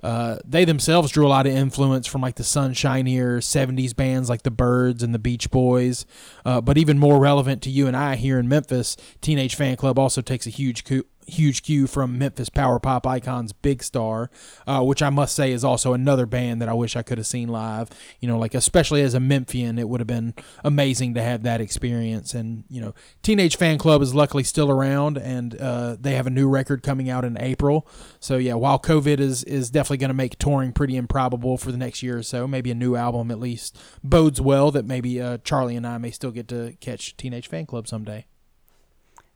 Uh, 0.03 0.37
they 0.45 0.65
themselves 0.65 1.11
drew 1.11 1.25
a 1.25 1.29
lot 1.29 1.47
of 1.47 1.53
influence 1.53 2.07
from 2.07 2.21
like 2.21 2.35
the 2.35 2.43
sunshinier 2.43 3.39
70s 3.39 3.95
bands 3.95 4.29
like 4.29 4.43
the 4.43 4.51
Byrds 4.51 5.03
and 5.03 5.13
the 5.13 5.19
Beach 5.19 5.49
Boys. 5.49 6.05
Uh, 6.45 6.61
but 6.61 6.77
even 6.77 6.97
more 6.97 7.19
relevant 7.19 7.61
to 7.63 7.69
you 7.69 7.87
and 7.87 7.97
I 7.97 8.15
here 8.15 8.39
in 8.39 8.47
Memphis, 8.47 8.95
Teenage 9.21 9.57
Fanclub 9.57 9.97
also 9.97 10.21
takes 10.21 10.47
a 10.47 10.51
huge 10.51 10.83
coup 10.83 11.03
huge 11.27 11.63
cue 11.63 11.87
from 11.87 12.17
Memphis 12.17 12.49
power 12.49 12.79
pop 12.79 13.05
icons 13.05 13.53
Big 13.53 13.83
Star, 13.83 14.29
uh, 14.65 14.81
which 14.83 15.01
I 15.01 15.09
must 15.09 15.35
say 15.35 15.51
is 15.51 15.63
also 15.63 15.93
another 15.93 16.25
band 16.25 16.61
that 16.61 16.69
I 16.69 16.73
wish 16.73 16.95
I 16.95 17.03
could 17.03 17.17
have 17.17 17.27
seen 17.27 17.49
live. 17.49 17.89
You 18.19 18.27
know, 18.27 18.37
like 18.37 18.55
especially 18.55 19.01
as 19.01 19.13
a 19.13 19.19
Memphian, 19.19 19.77
it 19.77 19.89
would 19.89 19.99
have 19.99 20.07
been 20.07 20.33
amazing 20.63 21.13
to 21.15 21.21
have 21.21 21.43
that 21.43 21.61
experience. 21.61 22.33
And 22.33 22.63
you 22.69 22.81
know, 22.81 22.93
Teenage 23.21 23.57
Fanclub 23.57 24.01
is 24.01 24.15
luckily 24.15 24.43
still 24.43 24.71
around, 24.71 25.17
and 25.17 25.59
uh, 25.59 25.97
they 25.99 26.15
have 26.15 26.27
a 26.27 26.31
new 26.31 26.49
record 26.49 26.83
coming 26.83 27.09
out 27.09 27.25
in 27.25 27.37
April. 27.39 27.87
So 28.19 28.37
yeah, 28.37 28.55
while 28.55 28.79
COVID 28.79 29.19
is 29.19 29.43
is 29.43 29.69
definitely 29.69 29.97
going 29.97 30.09
to 30.09 30.13
make 30.13 30.37
touring 30.39 30.71
pretty 30.71 30.95
improbable 30.95 31.57
for 31.57 31.71
the 31.71 31.77
next 31.77 32.01
year 32.01 32.17
or 32.17 32.23
so, 32.23 32.47
maybe 32.47 32.71
a 32.71 32.75
new 32.75 32.95
album 32.95 33.31
at 33.31 33.39
least 33.39 33.77
bodes 34.03 34.41
well 34.41 34.71
that 34.71 34.85
maybe 34.85 35.21
uh, 35.21 35.37
Charlie 35.43 35.75
and 35.75 35.85
I 35.85 35.97
may 35.97 36.11
still 36.11 36.31
get 36.31 36.47
to 36.49 36.75
catch 36.79 37.15
Teenage 37.17 37.49
Fanclub 37.49 37.87
someday. 37.87 38.25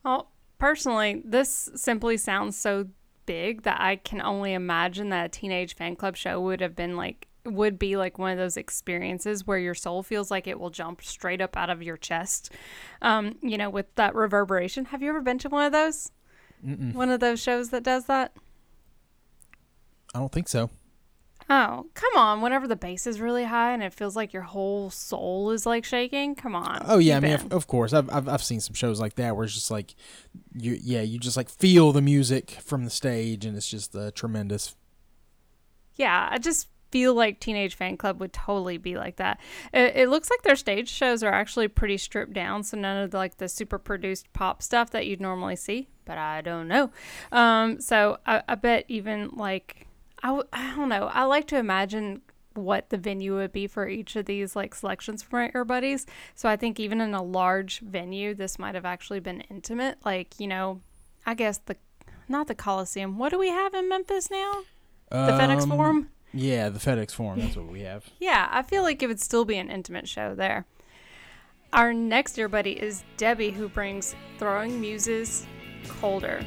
Well, 0.04 0.32
personally, 0.62 1.24
this 1.26 1.70
simply 1.76 2.16
sounds 2.18 2.56
so 2.56 2.86
big 3.26 3.64
that 3.64 3.82
I 3.82 3.96
can 3.96 4.22
only 4.22 4.54
imagine 4.54 5.10
that 5.10 5.26
a 5.26 5.30
teenage 5.30 5.76
fan 5.76 5.96
club 5.96 6.16
show 6.16 6.40
would 6.40 6.62
have 6.62 6.76
been 6.76 6.96
like 6.96 7.28
would 7.44 7.80
be 7.80 7.98
like 7.98 8.20
one 8.20 8.32
of 8.32 8.38
those 8.38 8.58
experiences 8.58 9.48
where 9.48 9.58
your 9.58 9.74
soul 9.74 10.04
feels 10.04 10.30
like 10.30 10.46
it 10.46 10.60
will 10.60 10.70
jump 10.70 11.02
straight 11.02 11.42
up 11.42 11.58
out 11.58 11.72
of 11.72 11.82
your 11.82 11.98
chest. 11.98 12.52
Um, 13.02 13.38
you 13.42 13.58
know, 13.58 13.72
with 13.72 13.88
that 13.96 14.14
reverberation. 14.14 14.86
Have 14.86 15.02
you 15.02 15.10
ever 15.10 15.22
been 15.22 15.40
to 15.40 15.50
one 15.50 15.66
of 15.66 15.72
those? 15.72 16.12
One 16.94 17.10
of 17.10 17.20
those 17.20 17.42
shows 17.42 17.72
that 17.72 17.82
does 17.82 18.06
that? 18.06 18.34
I 20.14 20.20
don't 20.20 20.32
think 20.32 20.48
so. 20.48 20.70
Oh, 21.54 21.88
come 21.96 22.16
on. 22.16 22.40
Whenever 22.40 22.66
the 22.66 22.78
bass 22.78 23.06
is 23.06 23.20
really 23.20 23.44
high 23.44 23.74
and 23.74 23.84
it 23.84 23.94
feels 23.94 24.16
like 24.16 24.32
your 24.32 24.44
whole 24.44 24.90
soul 24.90 25.52
is 25.52 25.66
like 25.66 25.84
shaking, 25.84 26.34
come 26.34 26.56
on. 26.56 26.82
Oh 26.86 26.98
yeah, 26.98 27.18
I 27.18 27.20
mean, 27.20 27.34
of, 27.34 27.52
of 27.52 27.68
course, 27.68 27.92
I've, 27.92 28.10
I've 28.10 28.30
I've 28.30 28.42
seen 28.42 28.62
some 28.62 28.74
shows 28.74 29.02
like 29.02 29.16
that 29.16 29.36
where 29.36 29.44
it's 29.44 29.54
just 29.54 29.70
like, 29.70 29.94
you 30.56 30.80
yeah, 30.82 31.02
you 31.02 31.20
just 31.20 31.36
like 31.36 31.50
feel 31.50 31.92
the 31.92 32.02
music 32.02 32.52
from 32.52 32.86
the 32.86 32.90
stage, 32.90 33.46
and 33.46 33.58
it's 33.58 33.70
just 33.70 33.94
uh, 33.94 34.12
tremendous. 34.12 34.78
Yeah, 35.96 36.30
I 36.32 36.38
just 36.38 36.70
feel 36.90 37.14
like 37.14 37.42
Teenage 37.42 37.78
Fanclub 37.78 38.20
would 38.20 38.32
totally 38.32 38.78
be 38.78 38.96
like 38.96 39.18
that. 39.18 39.38
It, 39.74 39.98
it 39.98 40.10
looks 40.10 40.30
like 40.30 40.44
their 40.44 40.56
stage 40.56 40.88
shows 40.88 41.22
are 41.22 41.34
actually 41.34 41.68
pretty 41.68 41.98
stripped 41.98 42.32
down, 42.32 42.64
so 42.64 42.78
none 42.78 43.04
of 43.04 43.12
the, 43.12 43.18
like 43.18 43.40
the 43.40 43.50
super 43.50 43.78
produced 43.78 44.32
pop 44.32 44.64
stuff 44.64 44.90
that 44.92 45.06
you'd 45.06 45.20
normally 45.20 45.58
see. 45.58 45.90
But 46.06 46.18
I 46.18 46.40
don't 46.40 46.70
know. 46.70 46.92
Um, 47.34 47.82
so 47.82 48.20
I, 48.26 48.42
I 48.48 48.56
bet 48.56 48.86
even 48.88 49.32
like 49.34 49.88
I, 50.24 50.28
w- 50.28 50.48
I 50.54 50.76
don't 50.76 50.90
know. 50.90 51.10
I 51.12 51.24
like 51.24 51.48
to 51.48 51.58
imagine 51.58 52.22
what 52.54 52.90
the 52.90 52.98
venue 52.98 53.36
would 53.36 53.52
be 53.54 53.66
for 53.66 53.88
each 53.88 54.16
of 54.16 54.26
these 54.26 54.56
like 54.56 54.76
selections 54.76 55.24
from 55.24 55.50
our 55.56 55.64
buddies. 55.66 56.06
So 56.36 56.50
I 56.50 56.56
think 56.58 56.80
even 56.80 57.00
in 57.02 57.14
a 57.14 57.24
large 57.24 57.80
venue, 57.80 58.34
this 58.36 58.60
might 58.60 58.76
have 58.76 58.86
actually 58.86 59.20
been 59.22 59.42
intimate. 59.42 59.98
Like 60.06 60.40
you 60.40 60.48
know, 60.48 60.82
I 61.26 61.34
guess 61.34 61.60
the 61.60 61.78
not 62.28 62.48
the 62.48 62.56
Coliseum. 62.56 63.18
What 63.18 63.30
do 63.30 63.40
we 63.40 63.50
have 63.50 63.74
in 63.74 63.88
Memphis 63.90 64.30
now? 64.30 64.64
The 65.10 65.18
FedEx 65.32 65.64
Um, 65.64 65.70
Forum. 65.70 66.10
Yeah, 66.34 66.70
the 66.70 66.80
FedEx 66.80 67.12
Forum. 67.12 67.40
That's 67.40 67.56
what 67.58 67.68
we 67.68 67.82
have. 67.92 68.06
Yeah, 68.20 68.48
I 68.52 68.62
feel 68.64 68.84
like 68.84 69.02
it 69.04 69.08
would 69.08 69.20
still 69.20 69.44
be 69.46 69.58
an 69.58 69.70
intimate 69.70 70.08
show 70.08 70.36
there. 70.36 70.66
Our 71.74 71.94
next 71.94 72.38
ear 72.38 72.48
buddy 72.50 72.72
is 72.74 73.04
Debbie, 73.18 73.52
who 73.52 73.70
brings 73.70 74.14
Throwing 74.40 74.80
Muses 74.82 75.46
Colder. 75.88 76.42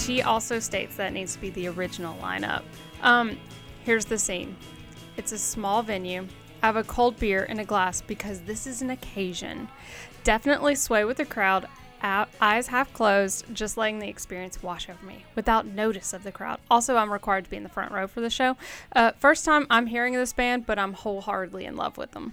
She 0.00 0.22
also 0.22 0.58
states 0.60 0.96
that 0.96 1.12
needs 1.12 1.34
to 1.34 1.40
be 1.40 1.50
the 1.50 1.68
original 1.68 2.16
lineup. 2.22 2.62
Um, 3.02 3.38
here's 3.84 4.06
the 4.06 4.18
scene 4.18 4.56
it's 5.16 5.32
a 5.32 5.38
small 5.38 5.82
venue. 5.82 6.26
I 6.62 6.66
have 6.66 6.76
a 6.76 6.84
cold 6.84 7.18
beer 7.18 7.44
in 7.44 7.58
a 7.58 7.64
glass 7.64 8.00
because 8.00 8.40
this 8.40 8.66
is 8.66 8.80
an 8.80 8.90
occasion. 8.90 9.68
Definitely 10.24 10.74
sway 10.74 11.04
with 11.04 11.18
the 11.18 11.26
crowd, 11.26 11.66
eyes 12.02 12.66
half 12.68 12.92
closed, 12.94 13.44
just 13.52 13.76
letting 13.76 13.98
the 13.98 14.08
experience 14.08 14.62
wash 14.62 14.88
over 14.88 15.04
me 15.04 15.24
without 15.34 15.66
notice 15.66 16.12
of 16.14 16.22
the 16.22 16.32
crowd. 16.32 16.60
Also, 16.70 16.96
I'm 16.96 17.12
required 17.12 17.44
to 17.44 17.50
be 17.50 17.56
in 17.58 17.62
the 17.62 17.68
front 17.68 17.92
row 17.92 18.06
for 18.06 18.20
the 18.20 18.30
show. 18.30 18.56
Uh, 18.96 19.12
first 19.18 19.44
time 19.44 19.66
I'm 19.68 19.86
hearing 19.86 20.14
this 20.14 20.32
band, 20.32 20.66
but 20.66 20.78
I'm 20.78 20.94
wholeheartedly 20.94 21.66
in 21.66 21.76
love 21.76 21.98
with 21.98 22.12
them. 22.12 22.32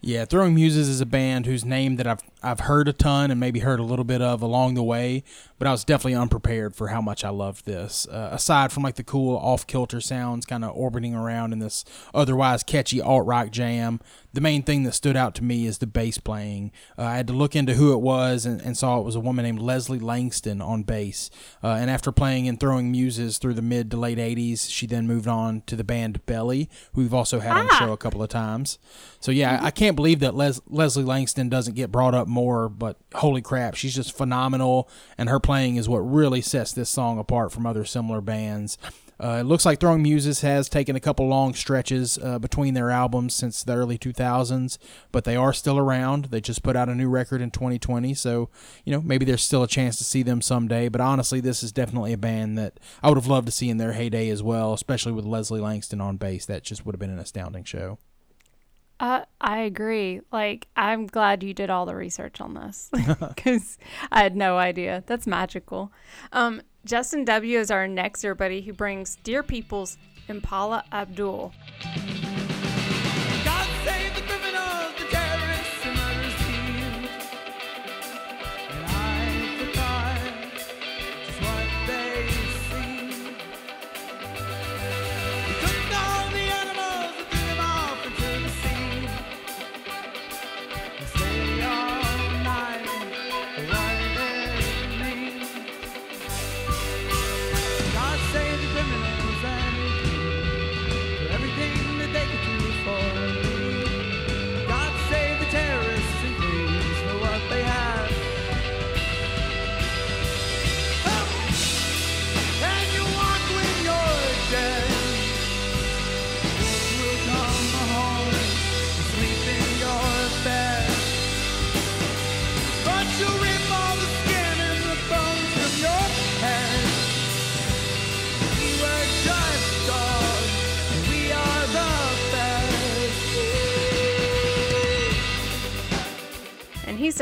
Yeah, 0.00 0.24
Throwing 0.24 0.54
Muses 0.54 0.88
is 0.88 1.00
a 1.00 1.06
band 1.06 1.46
whose 1.46 1.64
name 1.64 1.96
that 1.96 2.06
I've 2.06 2.22
I've 2.40 2.60
heard 2.60 2.86
a 2.86 2.92
ton 2.92 3.32
and 3.32 3.40
maybe 3.40 3.58
heard 3.58 3.80
a 3.80 3.84
little 3.84 4.04
bit 4.04 4.22
of 4.22 4.42
along 4.42 4.74
the 4.74 4.82
way, 4.82 5.24
but 5.58 5.66
I 5.66 5.72
was 5.72 5.82
definitely 5.82 6.14
unprepared 6.14 6.76
for 6.76 6.88
how 6.88 7.00
much 7.00 7.24
I 7.24 7.30
loved 7.30 7.66
this. 7.66 8.06
Uh, 8.06 8.28
aside 8.30 8.70
from 8.70 8.84
like 8.84 8.94
the 8.94 9.02
cool 9.02 9.36
off 9.36 9.66
kilter 9.66 10.00
sounds 10.00 10.46
kind 10.46 10.64
of 10.64 10.76
orbiting 10.76 11.16
around 11.16 11.52
in 11.52 11.58
this 11.58 11.84
otherwise 12.14 12.62
catchy 12.62 13.00
alt 13.00 13.26
rock 13.26 13.50
jam, 13.50 14.00
the 14.38 14.42
main 14.42 14.62
thing 14.62 14.84
that 14.84 14.92
stood 14.92 15.16
out 15.16 15.34
to 15.34 15.42
me 15.42 15.66
is 15.66 15.78
the 15.78 15.86
bass 15.88 16.16
playing. 16.16 16.70
Uh, 16.96 17.02
I 17.02 17.16
had 17.16 17.26
to 17.26 17.32
look 17.32 17.56
into 17.56 17.74
who 17.74 17.92
it 17.92 17.96
was 17.96 18.46
and, 18.46 18.60
and, 18.60 18.76
saw 18.76 19.00
it 19.00 19.04
was 19.04 19.16
a 19.16 19.20
woman 19.20 19.42
named 19.42 19.58
Leslie 19.58 19.98
Langston 19.98 20.62
on 20.62 20.84
bass. 20.84 21.28
Uh, 21.60 21.70
and 21.70 21.90
after 21.90 22.12
playing 22.12 22.46
and 22.46 22.60
Throwing 22.60 22.92
Muses 22.92 23.38
through 23.38 23.54
the 23.54 23.62
mid 23.62 23.90
to 23.90 23.96
late 23.96 24.18
80s, 24.18 24.70
she 24.70 24.86
then 24.86 25.08
moved 25.08 25.26
on 25.26 25.62
to 25.62 25.74
the 25.74 25.82
band 25.82 26.24
Belly, 26.24 26.70
who 26.92 27.00
we've 27.00 27.12
also 27.12 27.40
had 27.40 27.56
on 27.56 27.66
the 27.66 27.72
Ah. 27.72 27.78
show 27.80 27.92
a 27.92 27.96
couple 27.96 28.22
of 28.22 28.28
times. 28.28 28.78
So 29.18 29.32
yeah, 29.32 29.58
I 29.60 29.72
can't 29.72 29.96
believe 29.96 30.20
that 30.20 30.36
Les- 30.36 30.60
Leslie 30.68 31.02
Langston 31.02 31.48
doesn't 31.48 31.74
get 31.74 31.90
brought 31.90 32.14
up 32.14 32.28
more, 32.28 32.68
but 32.68 32.96
holy 33.14 33.42
crap, 33.42 33.74
she's 33.74 33.96
just 33.96 34.16
phenomenal, 34.16 34.88
and 35.18 35.28
her 35.28 35.40
playing 35.40 35.74
is 35.74 35.88
what 35.88 35.98
really 35.98 36.42
sets 36.42 36.72
this 36.72 36.90
song 36.90 37.18
apart 37.18 37.50
from 37.50 37.66
other 37.66 37.84
similar 37.84 38.20
bands. 38.20 38.78
Uh, 39.20 39.38
it 39.40 39.44
looks 39.44 39.66
like 39.66 39.80
Throwing 39.80 40.02
Muses 40.02 40.42
has 40.42 40.68
taken 40.68 40.94
a 40.94 41.00
couple 41.00 41.26
long 41.26 41.52
stretches 41.54 42.18
uh, 42.18 42.38
between 42.38 42.74
their 42.74 42.90
albums 42.90 43.34
since 43.34 43.64
the 43.64 43.74
early 43.74 43.98
2000s, 43.98 44.78
but 45.10 45.24
they 45.24 45.34
are 45.34 45.52
still 45.52 45.76
around. 45.76 46.26
They 46.26 46.40
just 46.40 46.62
put 46.62 46.76
out 46.76 46.88
a 46.88 46.94
new 46.94 47.08
record 47.08 47.40
in 47.40 47.50
2020, 47.50 48.14
so 48.14 48.48
you 48.84 48.92
know 48.92 49.00
maybe 49.00 49.24
there's 49.24 49.42
still 49.42 49.64
a 49.64 49.68
chance 49.68 49.98
to 49.98 50.04
see 50.04 50.22
them 50.22 50.40
someday. 50.40 50.88
But 50.88 51.00
honestly, 51.00 51.40
this 51.40 51.62
is 51.62 51.72
definitely 51.72 52.12
a 52.12 52.18
band 52.18 52.56
that 52.58 52.78
I 53.02 53.08
would 53.08 53.18
have 53.18 53.26
loved 53.26 53.46
to 53.46 53.52
see 53.52 53.68
in 53.68 53.78
their 53.78 53.92
heyday 53.92 54.28
as 54.28 54.42
well, 54.42 54.72
especially 54.72 55.12
with 55.12 55.24
Leslie 55.24 55.60
Langston 55.60 56.00
on 56.00 56.16
bass. 56.16 56.46
That 56.46 56.62
just 56.62 56.86
would 56.86 56.94
have 56.94 57.00
been 57.00 57.10
an 57.10 57.18
astounding 57.18 57.64
show. 57.64 57.98
Uh, 59.00 59.22
I 59.40 59.58
agree. 59.60 60.20
Like, 60.32 60.66
I'm 60.76 61.06
glad 61.06 61.42
you 61.42 61.54
did 61.54 61.70
all 61.70 61.86
the 61.86 61.94
research 61.94 62.40
on 62.40 62.54
this 62.54 62.90
because 63.34 63.78
I 64.10 64.22
had 64.22 64.36
no 64.36 64.58
idea. 64.58 65.04
That's 65.06 65.26
magical. 65.26 65.92
Um, 66.32 66.62
Justin 66.84 67.24
W 67.24 67.58
is 67.58 67.70
our 67.70 67.86
next 67.86 68.24
everybody 68.24 68.62
who 68.62 68.72
brings 68.72 69.16
Dear 69.22 69.42
People's 69.42 69.98
Impala 70.28 70.84
Abdul. 70.92 71.52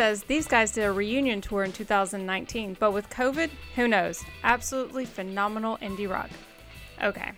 Says 0.06 0.22
these 0.22 0.46
guys 0.46 0.70
did 0.70 0.84
a 0.84 0.92
reunion 0.92 1.40
tour 1.40 1.64
in 1.64 1.72
2019, 1.72 2.76
but 2.78 2.92
with 2.92 3.10
COVID, 3.10 3.50
who 3.74 3.88
knows? 3.88 4.22
Absolutely 4.44 5.04
phenomenal 5.04 5.78
indie 5.78 6.08
rock. 6.08 6.30
Okay, 7.02 7.32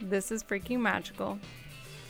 this 0.00 0.32
is 0.32 0.42
freaking 0.42 0.80
magical. 0.80 1.38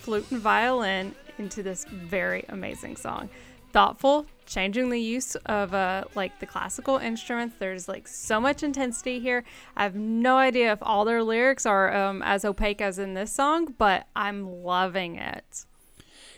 Flute 0.02 0.30
and 0.30 0.40
violin 0.40 1.16
into 1.38 1.64
this 1.64 1.84
very 1.86 2.44
amazing 2.48 2.94
song. 2.94 3.28
Thoughtful, 3.72 4.26
changing 4.46 4.88
the 4.88 5.00
use 5.00 5.34
of 5.46 5.74
uh, 5.74 6.04
like 6.14 6.38
the 6.38 6.46
classical 6.46 6.98
instruments. 6.98 7.56
There's 7.58 7.88
like 7.88 8.06
so 8.06 8.40
much 8.40 8.62
intensity 8.62 9.18
here. 9.18 9.42
I 9.76 9.82
have 9.82 9.96
no 9.96 10.36
idea 10.36 10.70
if 10.70 10.78
all 10.80 11.04
their 11.04 11.24
lyrics 11.24 11.66
are 11.66 11.92
um, 11.92 12.22
as 12.22 12.44
opaque 12.44 12.80
as 12.80 13.00
in 13.00 13.14
this 13.14 13.32
song, 13.32 13.74
but 13.76 14.06
I'm 14.14 14.62
loving 14.62 15.16
it. 15.16 15.66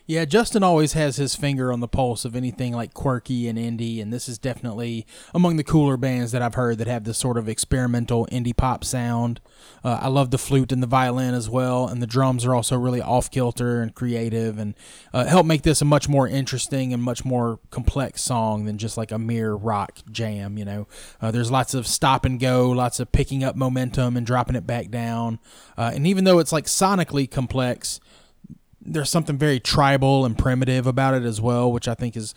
Yeah, 0.08 0.24
Justin 0.24 0.62
always 0.62 0.92
has 0.92 1.16
his 1.16 1.34
finger 1.34 1.72
on 1.72 1.80
the 1.80 1.88
pulse 1.88 2.24
of 2.24 2.36
anything 2.36 2.72
like 2.72 2.94
quirky 2.94 3.48
and 3.48 3.58
indie, 3.58 4.00
and 4.00 4.12
this 4.12 4.28
is 4.28 4.38
definitely 4.38 5.04
among 5.34 5.56
the 5.56 5.64
cooler 5.64 5.96
bands 5.96 6.30
that 6.30 6.42
I've 6.42 6.54
heard 6.54 6.78
that 6.78 6.86
have 6.86 7.02
this 7.02 7.18
sort 7.18 7.36
of 7.36 7.48
experimental 7.48 8.28
indie 8.30 8.56
pop 8.56 8.84
sound. 8.84 9.40
Uh, 9.82 9.98
I 10.00 10.06
love 10.06 10.30
the 10.30 10.38
flute 10.38 10.70
and 10.70 10.80
the 10.80 10.86
violin 10.86 11.34
as 11.34 11.50
well, 11.50 11.88
and 11.88 12.00
the 12.00 12.06
drums 12.06 12.44
are 12.44 12.54
also 12.54 12.78
really 12.78 13.02
off 13.02 13.32
kilter 13.32 13.82
and 13.82 13.96
creative, 13.96 14.58
and 14.58 14.74
uh, 15.12 15.24
help 15.24 15.44
make 15.44 15.62
this 15.62 15.82
a 15.82 15.84
much 15.84 16.08
more 16.08 16.28
interesting 16.28 16.92
and 16.92 17.02
much 17.02 17.24
more 17.24 17.58
complex 17.70 18.22
song 18.22 18.64
than 18.64 18.78
just 18.78 18.96
like 18.96 19.10
a 19.10 19.18
mere 19.18 19.54
rock 19.54 19.98
jam. 20.12 20.56
You 20.56 20.66
know, 20.66 20.88
uh, 21.20 21.32
there's 21.32 21.50
lots 21.50 21.74
of 21.74 21.84
stop 21.84 22.24
and 22.24 22.38
go, 22.38 22.70
lots 22.70 23.00
of 23.00 23.10
picking 23.10 23.42
up 23.42 23.56
momentum 23.56 24.16
and 24.16 24.24
dropping 24.24 24.54
it 24.54 24.68
back 24.68 24.88
down, 24.88 25.40
uh, 25.76 25.90
and 25.92 26.06
even 26.06 26.22
though 26.22 26.38
it's 26.38 26.52
like 26.52 26.66
sonically 26.66 27.28
complex 27.28 27.98
there's 28.86 29.10
something 29.10 29.36
very 29.36 29.60
tribal 29.60 30.24
and 30.24 30.38
primitive 30.38 30.86
about 30.86 31.14
it 31.14 31.24
as 31.24 31.40
well, 31.40 31.70
which 31.70 31.88
I 31.88 31.94
think 31.94 32.16
is, 32.16 32.34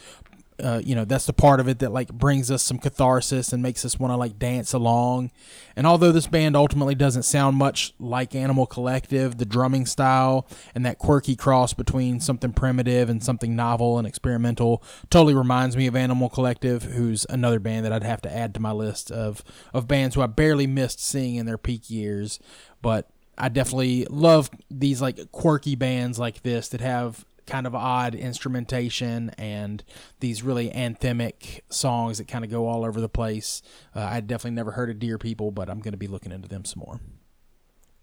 uh, 0.61 0.81
you 0.83 0.93
know, 0.93 1.05
that's 1.05 1.25
the 1.25 1.33
part 1.33 1.59
of 1.59 1.67
it 1.67 1.79
that 1.79 1.91
like 1.91 2.11
brings 2.11 2.51
us 2.51 2.61
some 2.61 2.79
catharsis 2.79 3.53
and 3.53 3.63
makes 3.63 3.85
us 3.85 3.97
want 3.97 4.11
to 4.11 4.17
like 4.17 4.37
dance 4.37 4.73
along. 4.73 5.31
And 5.75 5.87
although 5.87 6.11
this 6.11 6.27
band 6.27 6.55
ultimately 6.55 6.95
doesn't 6.95 7.23
sound 7.23 7.55
much 7.55 7.93
like 7.99 8.35
Animal 8.35 8.65
Collective, 8.65 9.37
the 9.37 9.45
drumming 9.45 9.85
style 9.85 10.47
and 10.75 10.85
that 10.85 10.97
quirky 10.97 11.35
cross 11.35 11.73
between 11.73 12.19
something 12.19 12.51
primitive 12.51 13.09
and 13.09 13.23
something 13.23 13.55
novel 13.55 13.97
and 13.97 14.07
experimental 14.07 14.83
totally 15.09 15.33
reminds 15.33 15.77
me 15.77 15.87
of 15.87 15.95
Animal 15.95 16.29
Collective, 16.29 16.83
who's 16.83 17.25
another 17.29 17.59
band 17.59 17.85
that 17.85 17.93
I'd 17.93 18.03
have 18.03 18.21
to 18.23 18.35
add 18.35 18.53
to 18.55 18.59
my 18.59 18.71
list 18.71 19.11
of 19.11 19.43
of 19.73 19.87
bands 19.87 20.15
who 20.15 20.21
I 20.21 20.27
barely 20.27 20.67
missed 20.67 20.99
seeing 20.99 21.35
in 21.35 21.45
their 21.45 21.57
peak 21.57 21.89
years, 21.89 22.39
but 22.81 23.09
I 23.39 23.49
definitely 23.49 24.05
love 24.09 24.49
these 24.69 25.01
like 25.01 25.31
quirky 25.31 25.75
bands 25.75 26.19
like 26.19 26.43
this 26.43 26.67
that 26.69 26.81
have 26.81 27.25
kind 27.49 27.65
of 27.65 27.73
odd 27.73 28.13
instrumentation 28.13 29.31
and 29.37 29.83
these 30.19 30.43
really 30.43 30.69
anthemic 30.69 31.61
songs 31.69 32.19
that 32.19 32.27
kind 32.27 32.45
of 32.45 32.51
go 32.51 32.67
all 32.67 32.85
over 32.85 33.01
the 33.01 33.09
place. 33.09 33.61
Uh, 33.95 34.01
I 34.01 34.19
definitely 34.21 34.51
never 34.51 34.71
heard 34.71 34.89
of 34.89 34.99
Dear 34.99 35.17
People, 35.17 35.51
but 35.51 35.69
I'm 35.69 35.79
going 35.79 35.93
to 35.93 35.97
be 35.97 36.07
looking 36.07 36.31
into 36.31 36.47
them 36.47 36.63
some 36.65 36.83
more. 36.85 36.99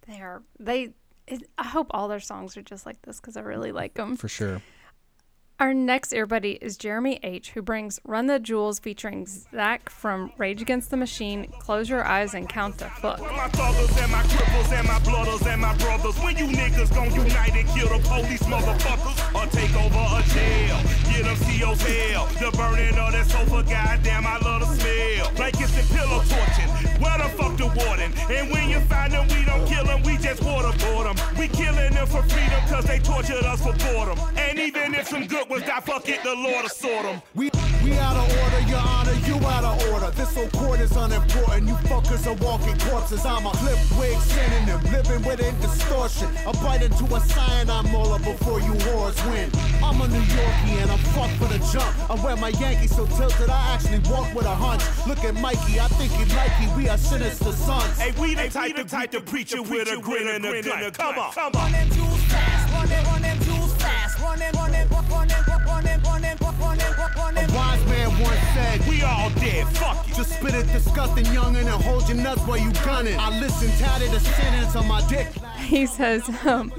They 0.09 0.20
are 0.20 0.42
they. 0.59 0.94
It, 1.27 1.49
I 1.59 1.64
hope 1.64 1.88
all 1.90 2.07
their 2.07 2.20
songs 2.20 2.57
are 2.57 2.62
just 2.62 2.87
like 2.87 3.03
this 3.03 3.20
because 3.20 3.37
I 3.37 3.40
really 3.40 3.72
like 3.72 3.94
them. 3.94 4.16
For 4.16 4.29
sure. 4.29 4.62
Our 5.59 5.73
next 5.73 6.12
earbuddy 6.12 6.59
is 6.61 6.77
Jeremy 6.77 7.19
H., 7.23 7.53
who 7.53 7.62
brings 7.62 7.99
Run 8.05 8.27
the 8.27 8.38
Jewels 8.38 8.79
featuring 8.79 9.27
Zack 9.27 9.88
from 9.88 10.31
Rage 10.37 10.61
Against 10.61 10.90
the 10.90 10.99
Machine, 10.99 11.51
Close 11.61 11.88
Your 11.88 12.05
Eyes 12.05 12.35
and 12.35 12.47
Count 12.47 12.77
to 12.81 12.90
Fuck. 13.01 13.23
My 13.23 13.49
thuggers 13.49 14.03
and 14.03 14.12
my 14.12 14.23
cripples 14.25 14.71
and 14.79 14.87
my 14.87 14.99
blooders 14.99 15.47
and 15.47 15.62
my 15.62 15.75
brothers. 15.79 16.19
When 16.19 16.37
you 16.37 16.45
niggas 16.45 16.95
gon' 16.95 17.11
unite 17.14 17.57
and 17.57 17.66
kill 17.71 17.88
the 17.88 18.07
police 18.07 18.42
motherfuckers 18.42 19.16
or 19.35 19.51
take 19.51 19.75
over 19.77 19.97
a 19.97 20.23
jail. 20.35 20.77
Get 21.11 21.25
them 21.25 21.37
CO's 21.37 21.81
hell. 21.81 22.27
The 22.27 22.55
burning 22.55 22.99
of 22.99 23.12
that 23.12 23.25
sofa, 23.25 23.62
goddamn, 23.62 24.27
I 24.27 24.37
love 24.40 24.61
the 24.61 24.77
smell. 24.77 25.33
Blankets 25.37 25.79
and 25.79 25.88
pillow. 25.88 26.21
Where 27.01 27.19
the 27.19 27.29
fuck 27.37 27.57
the 27.57 27.66
warden? 27.66 28.12
And 28.31 28.51
when 28.51 28.69
you 28.69 28.81
find 28.81 29.12
them, 29.12 29.27
we 29.29 29.45
don't 29.45 29.66
kill 29.66 29.85
them, 29.85 30.03
we 30.03 30.16
just 30.19 30.42
waterboard 30.42 31.16
them. 31.16 31.38
We 31.38 31.49
killing 31.49 31.92
them 31.92 32.07
for 32.07 32.23
freedom 32.23 32.61
cause 32.69 32.85
they 32.85 32.99
tortured 32.99 33.45
us 33.45 33.62
for 33.62 33.73
boredom. 33.73 34.19
And 34.37 34.59
even 34.59 34.95
if 34.95 35.09
some 35.09 35.27
good 35.27 35.46
ones 35.49 35.65
die, 35.65 35.81
fuck 35.81 36.09
it, 36.09 36.23
the 36.23 36.35
Lord 36.35 36.63
will 36.63 36.69
sort 36.69 37.03
them. 37.05 37.23
We, 37.35 37.51
We 37.83 37.93
out 37.99 38.17
of 38.17 38.27
order, 38.43 38.69
your 38.69 38.79
honor, 38.79 39.13
you 39.27 39.37
out 39.47 39.63
of 39.63 39.93
order. 39.93 40.11
This 40.17 40.35
whole 40.35 40.49
court 40.49 40.81
is 40.81 40.91
unimportant. 40.97 41.69
You 41.69 41.75
fuckers 41.87 42.27
are 42.27 42.35
walking 42.43 42.77
corpses. 42.81 43.25
I'm 43.25 43.47
a 43.47 43.53
flip 43.55 43.79
wig 43.99 44.19
synonym, 44.19 44.81
living 44.91 45.23
within 45.23 45.55
distortion. 45.61 46.29
I 46.47 46.53
bite 46.63 46.83
into 46.83 47.05
a 47.15 47.21
cyanide 47.21 47.93
molar 47.93 48.19
before 48.19 48.61
you 48.61 48.73
whores 48.87 49.19
win. 49.31 49.51
I'm 49.85 50.01
a 50.01 50.09
New 50.09 50.19
Yorkie 50.35 50.83
and 50.83 50.91
I'm 50.91 50.99
fucked 51.15 51.35
for 51.35 51.47
the 51.47 51.59
jump. 51.73 52.11
I 52.11 52.15
wear 52.25 52.37
my 52.37 52.49
Yankees 52.49 52.97
so 52.97 53.07
tilted, 53.07 53.51
I 53.51 53.75
actually 53.75 54.01
walk 54.11 54.35
with 54.35 54.47
a 54.47 54.55
hunch. 54.55 54.83
Look 55.07 55.23
at 55.23 55.35
Mikey, 55.35 55.79
I 55.79 55.87
think 55.95 56.11
he 56.13 56.25
like 56.35 56.51
you. 56.61 56.69
We 56.77 56.89
are 56.89 56.99
sinister 56.99 57.53
sons. 57.53 57.99
Hey, 57.99 58.13
we 58.21 58.35
the 58.35 58.49
type, 58.49 58.75
the 58.75 58.85
type 58.85 59.13
to 59.13 59.21
preach 59.21 59.53
it 59.55 59.61
with 59.61 59.89
a 59.93 60.01
grin 60.01 60.27
and 60.27 60.45
a 60.45 60.63
gun. 60.63 60.91
Come 60.91 61.19
on, 61.19 61.33
come 61.33 61.53
on. 61.55 61.63
Run 61.63 61.73
them 61.73 61.91
jewels 61.91 62.23
fast, 62.25 62.73
run 62.73 63.23
them, 63.23 63.36
Wise 67.55 67.85
man 67.87 68.11
We 68.88 69.03
all 69.03 69.31
dead, 69.31 69.66
fuck. 69.77 70.07
Just 70.09 70.35
spit 70.38 70.55
it 70.55 70.66
hold 71.79 72.09
you. 72.09 72.16
I 73.18 73.40
listen 73.40 73.68
sentence 74.20 74.77
on 74.77 74.87
my 74.87 75.07
dick. 75.09 75.29
He 75.59 75.87
says, 75.87 76.29
um, 76.44 76.72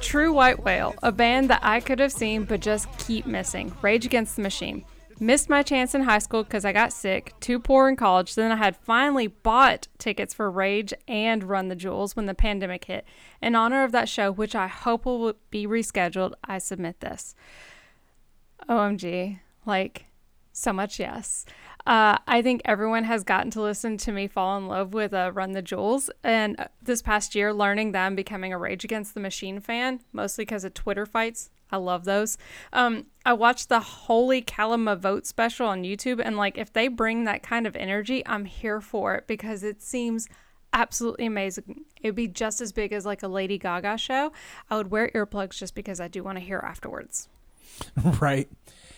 True 0.00 0.32
White 0.32 0.64
Whale, 0.64 0.94
a 1.02 1.12
band 1.12 1.50
that 1.50 1.60
I 1.62 1.80
could 1.80 1.98
have 1.98 2.12
seen 2.12 2.44
but 2.44 2.60
just 2.60 2.86
keep 2.98 3.26
missing. 3.26 3.74
Rage 3.82 4.06
Against 4.06 4.36
the 4.36 4.42
Machine. 4.42 4.84
Missed 5.20 5.48
my 5.48 5.62
chance 5.62 5.94
in 5.94 6.02
high 6.02 6.18
school 6.18 6.42
because 6.42 6.64
I 6.64 6.72
got 6.72 6.92
sick, 6.92 7.34
too 7.40 7.60
poor 7.60 7.88
in 7.88 7.96
college. 7.96 8.34
Then 8.34 8.50
I 8.50 8.56
had 8.56 8.76
finally 8.76 9.28
bought 9.28 9.86
tickets 9.98 10.34
for 10.34 10.50
Rage 10.50 10.92
and 11.06 11.44
Run 11.44 11.68
the 11.68 11.76
Jewels 11.76 12.16
when 12.16 12.26
the 12.26 12.34
pandemic 12.34 12.86
hit. 12.86 13.04
In 13.40 13.54
honor 13.54 13.84
of 13.84 13.92
that 13.92 14.08
show, 14.08 14.32
which 14.32 14.54
I 14.54 14.66
hope 14.66 15.04
will 15.06 15.34
be 15.50 15.66
rescheduled, 15.66 16.32
I 16.42 16.58
submit 16.58 17.00
this. 17.00 17.34
OMG. 18.68 19.38
Like, 19.66 20.06
so 20.52 20.72
much 20.72 20.98
yes. 20.98 21.46
Uh, 21.86 22.16
I 22.26 22.40
think 22.42 22.62
everyone 22.64 23.04
has 23.04 23.24
gotten 23.24 23.50
to 23.52 23.60
listen 23.60 23.98
to 23.98 24.12
me 24.12 24.26
fall 24.26 24.56
in 24.56 24.68
love 24.68 24.94
with 24.94 25.12
uh, 25.12 25.32
Run 25.34 25.52
the 25.52 25.62
Jewels. 25.62 26.10
And 26.22 26.58
uh, 26.58 26.68
this 26.82 27.02
past 27.02 27.34
year, 27.34 27.52
learning 27.52 27.92
them 27.92 28.16
becoming 28.16 28.52
a 28.52 28.58
Rage 28.58 28.84
Against 28.84 29.14
the 29.14 29.20
Machine 29.20 29.60
fan, 29.60 30.00
mostly 30.12 30.44
because 30.44 30.64
of 30.64 30.74
Twitter 30.74 31.06
fights. 31.06 31.50
I 31.74 31.76
love 31.76 32.04
those. 32.04 32.38
Um, 32.72 33.06
I 33.26 33.32
watched 33.32 33.68
the 33.68 33.80
Holy 33.80 34.40
Calamavote 34.40 35.26
special 35.26 35.66
on 35.66 35.82
YouTube, 35.82 36.22
and 36.24 36.36
like, 36.36 36.56
if 36.56 36.72
they 36.72 36.86
bring 36.86 37.24
that 37.24 37.42
kind 37.42 37.66
of 37.66 37.74
energy, 37.74 38.24
I'm 38.26 38.44
here 38.44 38.80
for 38.80 39.16
it 39.16 39.26
because 39.26 39.64
it 39.64 39.82
seems 39.82 40.28
absolutely 40.72 41.26
amazing. 41.26 41.84
It 42.00 42.08
would 42.08 42.14
be 42.14 42.28
just 42.28 42.60
as 42.60 42.70
big 42.70 42.92
as 42.92 43.04
like 43.04 43.24
a 43.24 43.28
Lady 43.28 43.58
Gaga 43.58 43.98
show. 43.98 44.32
I 44.70 44.76
would 44.76 44.92
wear 44.92 45.10
earplugs 45.16 45.58
just 45.58 45.74
because 45.74 45.98
I 45.98 46.06
do 46.06 46.22
want 46.22 46.38
to 46.38 46.44
hear 46.44 46.60
afterwards. 46.60 47.28
right. 48.20 48.48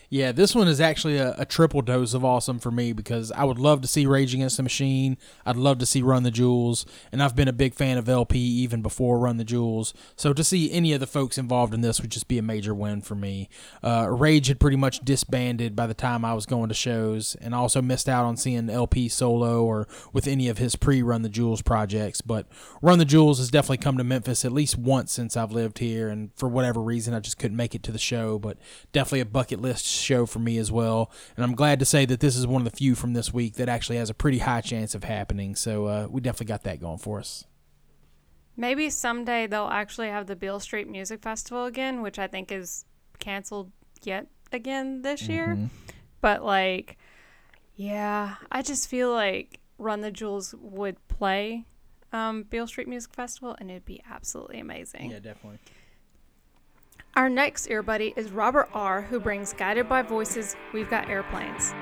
Yeah, 0.09 0.33
this 0.33 0.55
one 0.55 0.69
is 0.69 0.81
actually 0.81 1.17
a, 1.17 1.35
a 1.37 1.45
triple 1.45 1.83
dose 1.83 2.15
of 2.15 2.25
awesome 2.25 2.59
for 2.59 2.71
me 2.71 2.93
because 2.93 3.33
I 3.33 3.45
would 3.45 3.59
love 3.59 3.81
to 3.81 3.89
see 3.89 4.07
Rage 4.07 4.35
Against 4.35 4.57
the 4.57 4.63
Machine. 4.63 5.17
I'd 5.45 5.57
love 5.57 5.79
to 5.79 5.87
see 5.87 6.03
Run 6.03 6.23
the 6.23 6.31
Jewels, 6.31 6.87
and 7.11 7.23
I've 7.23 7.35
been 7.35 7.49
a 7.49 7.53
big 7.53 7.75
fan 7.75 7.99
of 7.99 8.09
El-P 8.09 8.39
even 8.39 8.83
before 8.83 9.19
Run 9.19 9.37
the 9.37 9.45
Jewels. 9.45 9.95
So 10.15 10.33
to 10.33 10.45
see 10.45 10.71
any 10.71 10.93
of 10.93 11.01
the 11.01 11.07
folks 11.07 11.39
involved 11.39 11.75
in 11.75 11.81
this 11.81 12.01
would 12.01 12.11
just 12.11 12.29
be 12.29 12.39
a 12.39 12.43
major 12.43 12.75
win 12.75 13.03
for 13.03 13.15
me. 13.17 13.49
Uh, 13.83 14.07
Rage 14.11 14.47
had 14.47 14.61
pretty 14.61 14.77
much 14.77 15.01
disbanded 15.01 15.75
by 15.75 15.87
the 15.87 15.95
time 15.95 16.25
I 16.25 16.35
was 16.35 16.47
going 16.47 16.69
to 16.69 16.75
shows, 16.75 17.37
and 17.41 17.55
I 17.55 17.59
also 17.59 17.83
missed 17.83 18.09
out 18.09 18.25
on 18.25 18.37
seeing 18.37 18.71
El-P 18.71 19.09
solo 19.09 19.65
or 19.65 19.89
with 20.13 20.29
any 20.29 20.49
of 20.49 20.59
his 20.59 20.77
pre 20.77 21.03
Run 21.03 21.23
the 21.23 21.29
Jewels 21.29 21.63
projects. 21.63 22.21
But 22.21 22.47
Run 22.81 22.99
the 22.99 23.05
Jewels 23.05 23.39
has 23.39 23.51
definitely 23.51 23.79
come 23.79 23.99
to 23.99 24.05
Memphis 24.05 24.45
at 24.45 24.53
least 24.53 24.79
once 24.79 25.11
since 25.13 25.37
I've 25.37 25.53
lived 25.53 25.79
here, 25.79 26.09
and 26.09 26.31
for 26.37 26.49
whatever 26.49 26.81
reason, 26.81 27.13
I 27.13 27.21
just 27.21 27.39
couldn't 27.39 27.57
make 27.57 27.75
it 27.75 27.83
to 27.85 27.93
the 27.93 27.99
show. 27.99 28.39
But 28.39 28.59
definitely 28.93 29.21
a 29.21 29.27
bucket 29.27 29.61
list 29.61 29.96
show 30.01 30.27
for 30.27 30.39
me 30.39 30.59
as 30.59 30.71
well. 30.71 31.11
And 31.37 31.45
I'm 31.45 31.55
glad 31.55 31.79
to 31.81 31.85
say 31.85 32.07
that 32.07 32.21
this 32.21 32.37
is 32.37 32.47
one 32.47 32.65
of 32.65 32.71
the 32.71 32.77
few 32.77 32.95
from 32.95 33.13
this 33.13 33.33
week 33.33 33.55
that 33.55 33.69
actually 33.69 33.97
has 33.97 34.11
a 34.11 34.15
pretty 34.15 34.39
high 34.39 34.61
chance 34.61 34.95
of 34.95 35.05
happening. 35.05 35.55
So 35.57 35.87
uh, 35.87 36.09
we 36.11 36.21
definitely 36.21 36.47
got 36.47 36.63
that 36.65 36.81
going 36.81 36.99
for 36.99 37.19
us. 37.19 37.45
Maybe 38.57 38.89
someday 38.89 39.47
they'll 39.47 39.69
actually 39.69 40.09
have 40.09 40.27
the 40.27 40.37
Beale 40.37 40.61
Street 40.61 40.89
Music 40.89 41.23
Festival 41.23 41.67
again, 41.67 42.01
which 42.01 42.19
I 42.19 42.27
think 42.27 42.51
is 42.51 42.87
canceled 43.19 43.71
yet 44.03 44.29
again 44.53 45.03
this 45.03 45.29
year. 45.29 45.59
But 46.23 46.43
like, 46.43 46.97
yeah, 47.75 48.37
I 48.51 48.63
just 48.63 48.89
feel 48.89 49.13
like 49.13 49.61
Run 49.79 50.01
the 50.01 50.11
Jewels 50.11 50.55
would 50.59 50.97
play 51.09 51.67
um, 52.13 52.45
Beale 52.45 52.67
Street 52.67 52.89
Music 52.89 53.13
Festival, 53.13 53.57
and 53.61 53.71
it'd 53.71 53.85
be 53.85 54.03
absolutely 54.11 54.59
amazing. 54.59 55.11
Yeah, 55.11 55.19
definitely. 55.19 55.59
Our 57.17 57.31
next 57.31 57.71
ear 57.71 57.83
buddy 57.83 58.13
is 58.15 58.31
Robert 58.31 58.69
R., 58.75 59.01
who 59.01 59.19
brings 59.19 59.55
Guided 59.55 59.89
by 59.89 60.03
Voices. 60.03 60.55
We've 60.75 60.91
got 60.91 61.09
airplanes. 61.09 61.73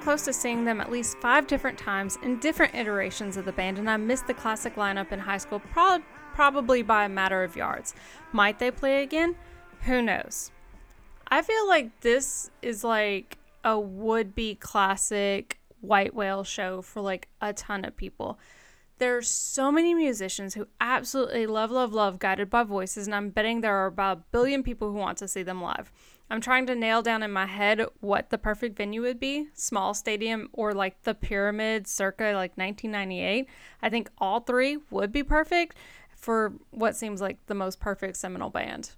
Close 0.00 0.22
to 0.22 0.32
seeing 0.32 0.64
them 0.64 0.80
at 0.80 0.90
least 0.90 1.18
five 1.18 1.46
different 1.46 1.78
times 1.78 2.18
in 2.22 2.40
different 2.40 2.74
iterations 2.74 3.36
of 3.36 3.44
the 3.44 3.52
band, 3.52 3.78
and 3.78 3.88
I 3.88 3.96
missed 3.96 4.26
the 4.26 4.34
classic 4.34 4.76
lineup 4.76 5.12
in 5.12 5.18
high 5.18 5.38
school 5.38 5.60
prob- 5.60 6.02
probably 6.34 6.82
by 6.82 7.04
a 7.04 7.08
matter 7.08 7.42
of 7.42 7.56
yards. 7.56 7.94
Might 8.32 8.58
they 8.58 8.70
play 8.70 9.02
again? 9.02 9.36
Who 9.82 10.02
knows? 10.02 10.50
I 11.28 11.42
feel 11.42 11.68
like 11.68 12.00
this 12.00 12.50
is 12.62 12.82
like 12.82 13.38
a 13.62 13.78
would 13.78 14.34
be 14.34 14.54
classic 14.54 15.58
white 15.80 16.14
whale 16.14 16.44
show 16.44 16.82
for 16.82 17.00
like 17.00 17.28
a 17.40 17.52
ton 17.52 17.84
of 17.84 17.96
people. 17.96 18.38
There's 18.98 19.28
so 19.28 19.72
many 19.72 19.94
musicians 19.94 20.54
who 20.54 20.66
absolutely 20.80 21.46
love, 21.46 21.70
love, 21.70 21.94
love 21.94 22.18
Guided 22.18 22.50
by 22.50 22.64
Voices, 22.64 23.06
and 23.06 23.14
I'm 23.14 23.30
betting 23.30 23.62
there 23.62 23.74
are 23.76 23.86
about 23.86 24.18
a 24.18 24.22
billion 24.30 24.62
people 24.62 24.90
who 24.90 24.98
want 24.98 25.16
to 25.18 25.28
see 25.28 25.42
them 25.42 25.62
live. 25.62 25.90
I'm 26.30 26.40
trying 26.40 26.66
to 26.66 26.76
nail 26.76 27.02
down 27.02 27.24
in 27.24 27.32
my 27.32 27.46
head 27.46 27.84
what 27.98 28.30
the 28.30 28.38
perfect 28.38 28.76
venue 28.76 29.02
would 29.02 29.18
be 29.18 29.48
small 29.54 29.94
stadium 29.94 30.48
or 30.52 30.72
like 30.72 31.02
the 31.02 31.14
pyramid 31.14 31.88
circa 31.88 32.32
like 32.34 32.56
1998. 32.56 33.48
I 33.82 33.90
think 33.90 34.10
all 34.18 34.38
three 34.38 34.78
would 34.90 35.10
be 35.10 35.24
perfect 35.24 35.76
for 36.14 36.52
what 36.70 36.94
seems 36.94 37.20
like 37.20 37.44
the 37.46 37.54
most 37.54 37.80
perfect 37.80 38.16
Seminole 38.16 38.50
band. 38.50 38.92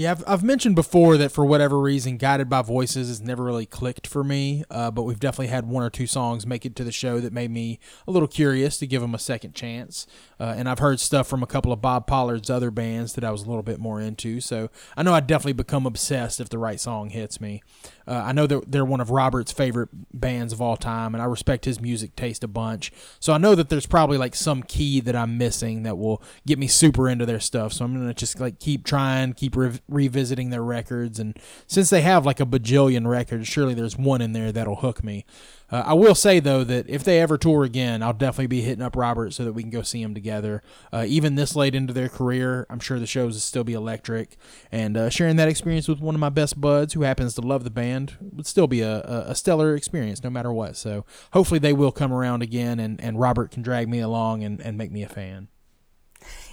Yeah, 0.00 0.12
I've, 0.12 0.24
I've 0.26 0.42
mentioned 0.42 0.76
before 0.76 1.18
that 1.18 1.30
for 1.30 1.44
whatever 1.44 1.78
reason, 1.78 2.16
Guided 2.16 2.48
by 2.48 2.62
Voices 2.62 3.08
has 3.08 3.20
never 3.20 3.44
really 3.44 3.66
clicked 3.66 4.06
for 4.06 4.24
me, 4.24 4.64
uh, 4.70 4.90
but 4.90 5.02
we've 5.02 5.20
definitely 5.20 5.48
had 5.48 5.68
one 5.68 5.82
or 5.82 5.90
two 5.90 6.06
songs 6.06 6.46
make 6.46 6.64
it 6.64 6.74
to 6.76 6.84
the 6.84 6.90
show 6.90 7.20
that 7.20 7.34
made 7.34 7.50
me 7.50 7.78
a 8.08 8.10
little 8.10 8.26
curious 8.26 8.78
to 8.78 8.86
give 8.86 9.02
them 9.02 9.14
a 9.14 9.18
second 9.18 9.54
chance. 9.54 10.06
Uh, 10.40 10.54
and 10.56 10.70
I've 10.70 10.78
heard 10.78 11.00
stuff 11.00 11.28
from 11.28 11.42
a 11.42 11.46
couple 11.46 11.70
of 11.70 11.82
Bob 11.82 12.06
Pollard's 12.06 12.48
other 12.48 12.70
bands 12.70 13.12
that 13.12 13.24
I 13.24 13.30
was 13.30 13.42
a 13.42 13.46
little 13.46 13.62
bit 13.62 13.78
more 13.78 14.00
into, 14.00 14.40
so 14.40 14.70
I 14.96 15.02
know 15.02 15.12
I'd 15.12 15.26
definitely 15.26 15.52
become 15.52 15.84
obsessed 15.84 16.40
if 16.40 16.48
the 16.48 16.56
right 16.56 16.80
song 16.80 17.10
hits 17.10 17.38
me. 17.38 17.62
Uh, 18.06 18.22
I 18.26 18.32
know 18.32 18.46
that 18.46 18.70
they're 18.70 18.84
one 18.84 19.00
of 19.00 19.10
Robert's 19.10 19.52
favorite 19.52 19.88
bands 20.12 20.52
of 20.52 20.60
all 20.60 20.76
time, 20.76 21.14
and 21.14 21.22
I 21.22 21.26
respect 21.26 21.64
his 21.64 21.80
music 21.80 22.16
taste 22.16 22.44
a 22.44 22.48
bunch. 22.48 22.92
So 23.20 23.32
I 23.32 23.38
know 23.38 23.54
that 23.54 23.68
there's 23.68 23.86
probably 23.86 24.18
like 24.18 24.34
some 24.34 24.62
key 24.62 25.00
that 25.00 25.16
I'm 25.16 25.38
missing 25.38 25.82
that 25.84 25.98
will 25.98 26.22
get 26.46 26.58
me 26.58 26.66
super 26.66 27.08
into 27.08 27.26
their 27.26 27.40
stuff. 27.40 27.72
So 27.72 27.84
I'm 27.84 27.94
gonna 27.94 28.14
just 28.14 28.40
like 28.40 28.58
keep 28.58 28.84
trying, 28.84 29.34
keep 29.34 29.56
rev- 29.56 29.82
revisiting 29.88 30.50
their 30.50 30.62
records. 30.62 31.18
And 31.18 31.38
since 31.66 31.90
they 31.90 32.02
have 32.02 32.26
like 32.26 32.40
a 32.40 32.46
bajillion 32.46 33.06
records, 33.06 33.48
surely 33.48 33.74
there's 33.74 33.96
one 33.96 34.20
in 34.20 34.32
there 34.32 34.52
that'll 34.52 34.76
hook 34.76 35.04
me. 35.04 35.24
Uh, 35.70 35.82
I 35.86 35.94
will 35.94 36.14
say 36.14 36.40
though 36.40 36.64
that 36.64 36.88
if 36.88 37.04
they 37.04 37.20
ever 37.20 37.38
tour 37.38 37.64
again, 37.64 38.02
I'll 38.02 38.12
definitely 38.12 38.48
be 38.48 38.62
hitting 38.62 38.82
up 38.82 38.96
Robert 38.96 39.32
so 39.32 39.44
that 39.44 39.52
we 39.52 39.62
can 39.62 39.70
go 39.70 39.82
see 39.82 40.02
them 40.02 40.14
together. 40.14 40.62
Uh, 40.92 41.04
even 41.06 41.34
this 41.34 41.54
late 41.54 41.74
into 41.74 41.92
their 41.92 42.08
career, 42.08 42.66
I'm 42.68 42.80
sure 42.80 42.98
the 42.98 43.06
shows 43.06 43.34
will 43.34 43.40
still 43.40 43.64
be 43.64 43.74
electric. 43.74 44.36
And 44.72 44.96
uh, 44.96 45.10
sharing 45.10 45.36
that 45.36 45.48
experience 45.48 45.88
with 45.88 46.00
one 46.00 46.14
of 46.14 46.20
my 46.20 46.28
best 46.28 46.60
buds 46.60 46.94
who 46.94 47.02
happens 47.02 47.34
to 47.34 47.40
love 47.40 47.64
the 47.64 47.70
band 47.70 48.16
would 48.20 48.46
still 48.46 48.66
be 48.66 48.80
a, 48.80 49.00
a, 49.00 49.34
stellar 49.34 49.74
experience 49.74 50.22
no 50.22 50.30
matter 50.30 50.52
what. 50.52 50.76
So 50.76 51.04
hopefully 51.32 51.60
they 51.60 51.72
will 51.72 51.92
come 51.92 52.12
around 52.12 52.42
again 52.42 52.80
and, 52.80 53.00
and 53.00 53.18
Robert 53.18 53.50
can 53.50 53.62
drag 53.62 53.88
me 53.88 54.00
along 54.00 54.42
and, 54.42 54.60
and 54.60 54.76
make 54.76 54.90
me 54.90 55.02
a 55.02 55.08
fan. 55.08 55.48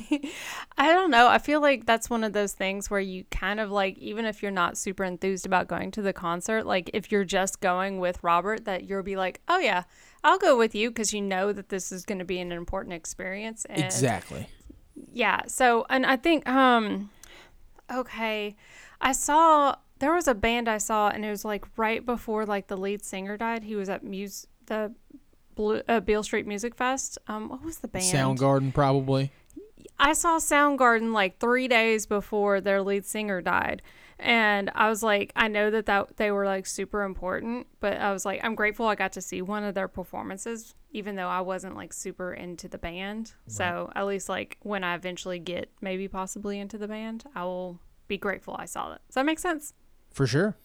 I 0.78 0.92
don't 0.92 1.12
know. 1.12 1.28
I 1.28 1.38
feel 1.38 1.62
like 1.62 1.86
that's 1.86 2.10
one 2.10 2.24
of 2.24 2.34
those 2.34 2.54
things 2.54 2.90
where 2.90 3.00
you 3.00 3.26
kind 3.32 3.60
of 3.60 3.72
like, 3.72 3.98
even 3.98 4.26
if 4.26 4.42
you're 4.42 4.52
not 4.52 4.78
super 4.78 5.04
enthused 5.04 5.46
about 5.46 5.68
going 5.68 5.92
to 5.92 6.02
the 6.02 6.14
concert, 6.14 6.66
like 6.66 6.90
if 6.94 7.12
you're 7.12 7.26
just 7.26 7.62
going 7.62 8.00
with 8.00 8.24
Robert, 8.24 8.66
that 8.66 8.84
you'll 8.84 9.04
be 9.04 9.16
like, 9.16 9.42
oh 9.48 9.60
yeah, 9.60 9.84
I'll 10.24 10.40
go 10.40 10.58
with 10.58 10.76
you 10.76 10.90
because 10.90 11.14
you 11.14 11.22
know 11.22 11.52
that 11.54 11.70
this 11.70 11.92
is 11.92 12.06
going 12.06 12.20
to 12.20 12.26
be 12.26 12.40
an 12.40 12.52
important 12.52 12.94
experience. 12.94 13.66
And 13.66 13.84
Exactly. 13.84 14.48
yeah. 15.12 15.42
So, 15.48 15.86
and 15.90 16.06
I 16.06 16.16
think, 16.16 16.48
um, 16.48 17.10
okay, 17.92 18.56
I 19.02 19.12
saw 19.12 19.76
there 20.00 20.14
was 20.14 20.28
a 20.28 20.36
band 20.36 20.68
I 20.68 20.78
saw, 20.78 21.10
and 21.10 21.26
it 21.26 21.30
was 21.30 21.44
like 21.44 21.66
right 21.78 22.06
before 22.06 22.46
like 22.46 22.68
the 22.68 22.78
lead 22.78 23.04
singer 23.04 23.38
died. 23.38 23.64
He 23.64 23.76
was 23.76 23.90
at 23.90 24.04
Muse 24.04 24.48
the 24.68 24.94
Blue 25.56 25.82
uh, 25.88 26.00
Beale 26.00 26.24
Street 26.24 26.46
Music 26.46 26.76
Fest. 26.76 27.18
Um, 27.28 27.50
what 27.50 27.64
was 27.64 27.80
the 27.80 27.88
band? 27.88 28.06
Soundgarden, 28.06 28.74
probably. 28.74 29.32
I 30.00 30.14
saw 30.14 30.38
Soundgarden 30.38 31.14
like 31.14 31.40
three 31.40 31.68
days 31.68 32.06
before 32.06 32.62
their 32.62 32.82
lead 32.82 33.06
singer 33.06 33.42
died. 33.42 33.82
And 34.20 34.72
I 34.74 34.90
was 34.90 35.04
like, 35.04 35.32
I 35.36 35.48
know 35.48 35.70
that, 35.70 35.86
that 35.86 36.18
they 36.18 36.32
were 36.32 36.46
like 36.46 36.66
super 36.66 37.04
important, 37.04 37.68
but 37.80 37.98
I 37.98 38.12
was 38.12 38.26
like, 38.26 38.42
I'm 38.44 38.56
grateful 38.56 38.88
I 38.88 38.96
got 38.96 39.12
to 39.14 39.22
see 39.22 39.42
one 39.42 39.64
of 39.64 39.76
their 39.76 39.88
performances, 39.88 40.74
even 40.92 41.16
though 41.16 41.28
I 41.28 41.42
wasn't 41.42 41.76
like 41.76 41.94
super 41.94 42.34
into 42.34 42.68
the 42.68 42.80
band. 42.80 43.34
So 43.48 43.92
at 43.96 44.08
least 44.08 44.28
like 44.28 44.58
when 44.64 44.84
I 44.84 44.96
eventually 44.96 45.40
get 45.40 45.70
maybe 45.82 46.08
possibly 46.08 46.60
into 46.60 46.78
the 46.78 46.88
band, 46.88 47.26
I 47.36 47.44
will 47.44 47.80
be 48.08 48.18
grateful 48.18 48.56
I 48.58 48.66
saw 48.66 48.90
that. 48.90 49.02
Does 49.08 49.16
that 49.16 49.26
make 49.26 49.40
sense? 49.40 49.74
For 50.12 50.26
sure. 50.26 50.56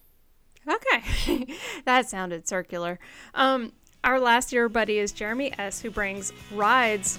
Okay. 0.66 1.46
that 1.84 2.08
sounded 2.08 2.48
circular. 2.48 2.98
Um, 3.34 3.72
our 4.04 4.18
last 4.18 4.52
year 4.52 4.68
buddy 4.68 4.98
is 4.98 5.12
Jeremy 5.12 5.52
S., 5.58 5.80
who 5.82 5.90
brings 5.90 6.32
Ride's 6.52 7.18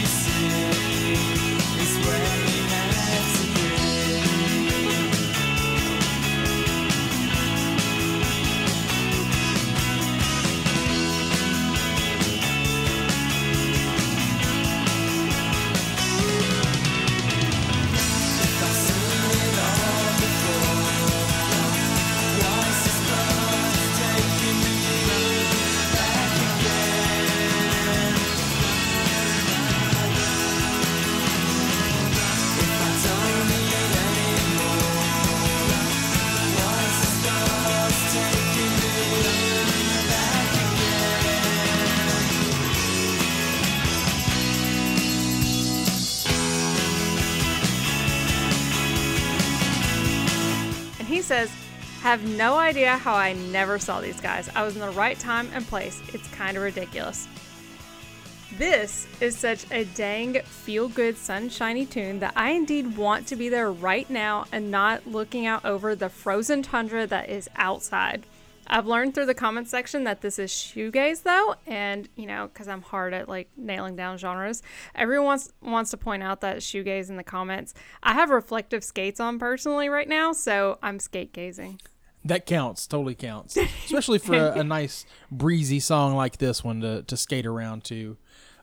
says, 51.21 51.51
Have 52.01 52.23
no 52.23 52.57
idea 52.57 52.97
how 52.97 53.13
I 53.13 53.33
never 53.33 53.79
saw 53.79 54.01
these 54.01 54.19
guys. 54.19 54.49
I 54.55 54.63
was 54.63 54.75
in 54.75 54.81
the 54.81 54.91
right 54.91 55.17
time 55.19 55.49
and 55.53 55.65
place. 55.67 56.01
It's 56.13 56.27
kind 56.29 56.57
of 56.57 56.63
ridiculous. 56.63 57.27
This 58.57 59.07
is 59.21 59.37
such 59.37 59.65
a 59.71 59.85
dang 59.85 60.41
feel 60.41 60.89
good, 60.89 61.17
sunshiny 61.17 61.85
tune 61.85 62.19
that 62.19 62.33
I 62.35 62.51
indeed 62.51 62.97
want 62.97 63.27
to 63.27 63.35
be 63.35 63.47
there 63.47 63.71
right 63.71 64.09
now 64.09 64.45
and 64.51 64.69
not 64.69 65.07
looking 65.07 65.45
out 65.45 65.63
over 65.63 65.95
the 65.95 66.09
frozen 66.09 66.61
tundra 66.61 67.07
that 67.07 67.29
is 67.29 67.49
outside. 67.55 68.25
I've 68.67 68.87
learned 68.87 69.13
through 69.13 69.25
the 69.25 69.33
comment 69.33 69.67
section 69.67 70.03
that 70.05 70.21
this 70.21 70.39
is 70.39 70.51
shoegaze 70.51 71.23
though, 71.23 71.55
and 71.67 72.07
you 72.15 72.25
know, 72.25 72.49
because 72.51 72.67
I'm 72.67 72.81
hard 72.81 73.13
at 73.13 73.27
like 73.27 73.49
nailing 73.57 73.95
down 73.95 74.17
genres, 74.17 74.61
everyone 74.95 75.25
wants 75.25 75.53
wants 75.61 75.91
to 75.91 75.97
point 75.97 76.23
out 76.23 76.41
that 76.41 76.57
shoegaze 76.57 77.09
in 77.09 77.17
the 77.17 77.23
comments. 77.23 77.73
I 78.03 78.13
have 78.13 78.29
reflective 78.29 78.83
skates 78.83 79.19
on 79.19 79.39
personally 79.39 79.89
right 79.89 80.07
now, 80.07 80.31
so 80.31 80.77
I'm 80.81 80.99
skate 80.99 81.33
gazing. 81.33 81.79
That 82.23 82.45
counts, 82.45 82.85
totally 82.85 83.15
counts. 83.15 83.57
Especially 83.57 84.19
for 84.19 84.35
a, 84.35 84.59
a 84.59 84.63
nice 84.63 85.05
breezy 85.31 85.79
song 85.79 86.15
like 86.15 86.37
this 86.37 86.63
one 86.63 86.81
to, 86.81 87.01
to 87.03 87.17
skate 87.17 87.47
around 87.47 87.83
to. 87.85 88.17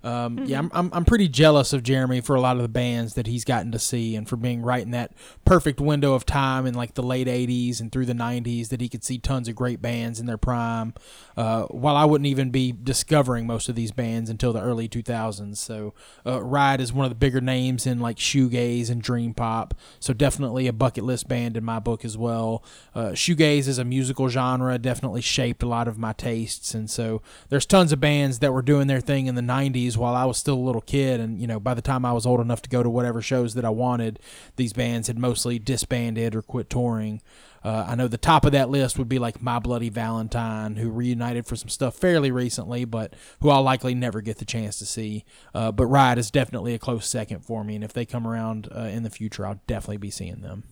Um, 0.04 0.44
Yeah, 0.46 0.58
I'm, 0.58 0.70
I'm 0.72 0.90
I'm 0.92 1.04
pretty 1.04 1.28
jealous 1.28 1.72
of 1.72 1.82
Jeremy 1.82 2.20
for 2.20 2.36
a 2.36 2.40
lot 2.40 2.56
of 2.56 2.62
the 2.62 2.68
bands 2.68 3.14
that 3.14 3.26
he's 3.26 3.44
gotten 3.44 3.72
to 3.72 3.78
see, 3.78 4.14
and 4.16 4.28
for 4.28 4.36
being 4.36 4.62
right 4.62 4.82
in 4.82 4.92
that 4.92 5.12
perfect 5.44 5.80
window 5.80 6.14
of 6.14 6.24
time 6.24 6.66
in 6.66 6.74
like 6.74 6.94
the 6.94 7.02
late 7.02 7.26
'80s 7.26 7.80
and 7.80 7.90
through 7.90 8.06
the 8.06 8.12
'90s 8.12 8.68
that 8.68 8.80
he 8.80 8.88
could 8.88 9.04
see 9.04 9.18
tons 9.18 9.48
of 9.48 9.54
great 9.54 9.82
bands 9.82 10.20
in 10.20 10.26
their 10.26 10.36
prime. 10.36 10.94
Uh, 11.36 11.64
while 11.66 11.96
I 11.96 12.04
wouldn't 12.04 12.26
even 12.26 12.50
be 12.50 12.72
discovering 12.72 13.46
most 13.46 13.68
of 13.68 13.74
these 13.74 13.92
bands 13.92 14.28
until 14.28 14.52
the 14.52 14.60
early 14.60 14.88
2000s, 14.88 15.56
so 15.56 15.94
uh, 16.26 16.42
Ride 16.42 16.80
is 16.80 16.92
one 16.92 17.04
of 17.04 17.10
the 17.10 17.16
bigger 17.16 17.40
names 17.40 17.86
in 17.86 18.00
like 18.00 18.16
shoegaze 18.16 18.90
and 18.90 19.00
dream 19.00 19.34
pop. 19.34 19.74
So 20.00 20.12
definitely 20.12 20.66
a 20.66 20.72
bucket 20.72 21.04
list 21.04 21.28
band 21.28 21.56
in 21.56 21.64
my 21.64 21.78
book 21.78 22.04
as 22.04 22.16
well. 22.18 22.64
Uh, 22.94 23.10
shoegaze 23.10 23.68
is 23.68 23.78
a 23.78 23.84
musical 23.84 24.28
genre, 24.28 24.78
definitely 24.78 25.20
shaped 25.20 25.62
a 25.62 25.68
lot 25.68 25.86
of 25.88 25.98
my 25.98 26.12
tastes, 26.12 26.74
and 26.74 26.90
so 26.90 27.22
there's 27.48 27.66
tons 27.66 27.92
of 27.92 28.00
bands 28.00 28.40
that 28.40 28.52
were 28.52 28.62
doing 28.62 28.86
their 28.86 29.00
thing 29.00 29.26
in 29.26 29.34
the 29.34 29.42
'90s 29.42 29.87
while 29.96 30.14
I 30.14 30.24
was 30.24 30.36
still 30.36 30.56
a 30.56 30.60
little 30.60 30.80
kid, 30.80 31.20
and 31.20 31.40
you 31.40 31.46
know 31.46 31.60
by 31.60 31.74
the 31.74 31.82
time 31.82 32.04
I 32.04 32.12
was 32.12 32.26
old 32.26 32.40
enough 32.40 32.62
to 32.62 32.68
go 32.68 32.82
to 32.82 32.90
whatever 32.90 33.22
shows 33.22 33.54
that 33.54 33.64
I 33.64 33.70
wanted, 33.70 34.18
these 34.56 34.72
bands 34.72 35.08
had 35.08 35.18
mostly 35.18 35.58
disbanded 35.58 36.34
or 36.34 36.42
quit 36.42 36.68
touring. 36.68 37.22
Uh, 37.64 37.86
I 37.88 37.94
know 37.96 38.08
the 38.08 38.18
top 38.18 38.44
of 38.44 38.52
that 38.52 38.70
list 38.70 38.98
would 38.98 39.08
be 39.08 39.18
like 39.18 39.42
My 39.42 39.58
Bloody 39.58 39.88
Valentine, 39.88 40.76
who 40.76 40.90
reunited 40.90 41.46
for 41.46 41.56
some 41.56 41.68
stuff 41.68 41.96
fairly 41.96 42.30
recently, 42.30 42.84
but 42.84 43.14
who 43.40 43.50
I'll 43.50 43.62
likely 43.62 43.94
never 43.94 44.20
get 44.20 44.38
the 44.38 44.44
chance 44.44 44.78
to 44.78 44.86
see. 44.86 45.24
Uh, 45.54 45.72
but 45.72 45.86
Ride 45.86 46.18
is 46.18 46.30
definitely 46.30 46.74
a 46.74 46.78
close 46.78 47.06
second 47.06 47.44
for 47.44 47.64
me, 47.64 47.74
and 47.74 47.84
if 47.84 47.92
they 47.92 48.04
come 48.04 48.26
around 48.26 48.68
uh, 48.74 48.82
in 48.82 49.02
the 49.02 49.10
future, 49.10 49.46
I'll 49.46 49.60
definitely 49.66 49.96
be 49.96 50.10
seeing 50.10 50.40
them. 50.40 50.64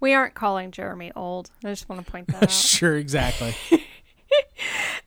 We 0.00 0.14
aren't 0.14 0.34
calling 0.34 0.70
Jeremy 0.70 1.10
old. 1.16 1.50
I 1.64 1.68
just 1.70 1.88
want 1.88 2.04
to 2.04 2.10
point 2.10 2.28
that 2.28 2.42
out. 2.44 2.50
sure, 2.50 2.96
exactly. 2.96 3.56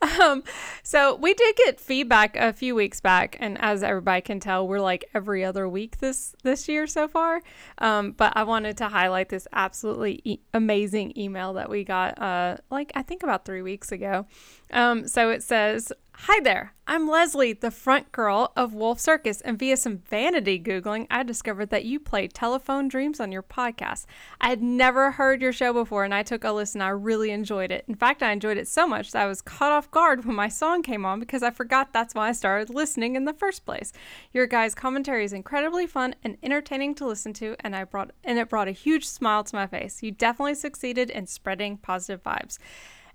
Um, 0.01 0.43
so 0.83 1.15
we 1.15 1.33
did 1.33 1.55
get 1.55 1.79
feedback 1.79 2.35
a 2.35 2.53
few 2.53 2.73
weeks 2.73 2.99
back, 2.99 3.37
and 3.39 3.59
as 3.61 3.83
everybody 3.83 4.21
can 4.21 4.39
tell, 4.39 4.67
we're 4.67 4.79
like 4.79 5.05
every 5.13 5.45
other 5.45 5.69
week 5.69 5.99
this 5.99 6.35
this 6.43 6.67
year 6.67 6.87
so 6.87 7.07
far. 7.07 7.41
Um, 7.77 8.13
but 8.13 8.33
I 8.35 8.43
wanted 8.43 8.77
to 8.77 8.87
highlight 8.87 9.29
this 9.29 9.47
absolutely 9.53 10.21
e- 10.23 10.39
amazing 10.53 11.17
email 11.17 11.53
that 11.53 11.69
we 11.69 11.83
got, 11.83 12.19
uh, 12.19 12.57
like 12.71 12.91
I 12.95 13.03
think 13.03 13.21
about 13.23 13.45
three 13.45 13.61
weeks 13.61 13.91
ago. 13.91 14.25
Um, 14.71 15.07
so 15.07 15.29
it 15.29 15.43
says. 15.43 15.91
Hi 16.25 16.39
there, 16.39 16.75
I'm 16.85 17.09
Leslie, 17.09 17.53
the 17.53 17.71
front 17.71 18.11
girl 18.11 18.51
of 18.55 18.75
Wolf 18.75 18.99
Circus, 18.99 19.41
and 19.41 19.57
via 19.57 19.75
some 19.75 19.97
vanity 19.97 20.59
Googling, 20.59 21.07
I 21.09 21.23
discovered 21.23 21.71
that 21.71 21.83
you 21.83 21.99
play 21.99 22.27
Telephone 22.27 22.87
Dreams 22.87 23.19
on 23.19 23.31
your 23.31 23.41
podcast. 23.41 24.05
I 24.39 24.49
had 24.49 24.61
never 24.61 25.09
heard 25.09 25.41
your 25.41 25.51
show 25.51 25.73
before, 25.73 26.03
and 26.03 26.13
I 26.13 26.21
took 26.21 26.43
a 26.43 26.51
listen. 26.51 26.79
I 26.79 26.89
really 26.89 27.31
enjoyed 27.31 27.71
it. 27.71 27.85
In 27.87 27.95
fact, 27.95 28.21
I 28.21 28.31
enjoyed 28.31 28.57
it 28.57 28.67
so 28.67 28.85
much 28.85 29.13
that 29.13 29.23
I 29.23 29.27
was 29.27 29.41
caught 29.41 29.71
off 29.71 29.89
guard 29.89 30.23
when 30.23 30.35
my 30.35 30.47
song 30.47 30.83
came 30.83 31.07
on 31.07 31.19
because 31.19 31.41
I 31.41 31.49
forgot 31.49 31.91
that's 31.91 32.13
why 32.13 32.29
I 32.29 32.33
started 32.33 32.69
listening 32.69 33.15
in 33.15 33.25
the 33.25 33.33
first 33.33 33.65
place. 33.65 33.91
Your 34.31 34.45
guys' 34.45 34.75
commentary 34.75 35.25
is 35.25 35.33
incredibly 35.33 35.87
fun 35.87 36.13
and 36.23 36.37
entertaining 36.43 36.93
to 36.95 37.07
listen 37.07 37.33
to, 37.33 37.55
and 37.61 37.75
I 37.75 37.83
brought 37.83 38.11
and 38.23 38.37
it 38.37 38.47
brought 38.47 38.67
a 38.67 38.73
huge 38.73 39.07
smile 39.07 39.43
to 39.45 39.55
my 39.55 39.65
face. 39.65 40.03
You 40.03 40.11
definitely 40.11 40.53
succeeded 40.53 41.09
in 41.09 41.25
spreading 41.25 41.77
positive 41.77 42.21
vibes. 42.21 42.59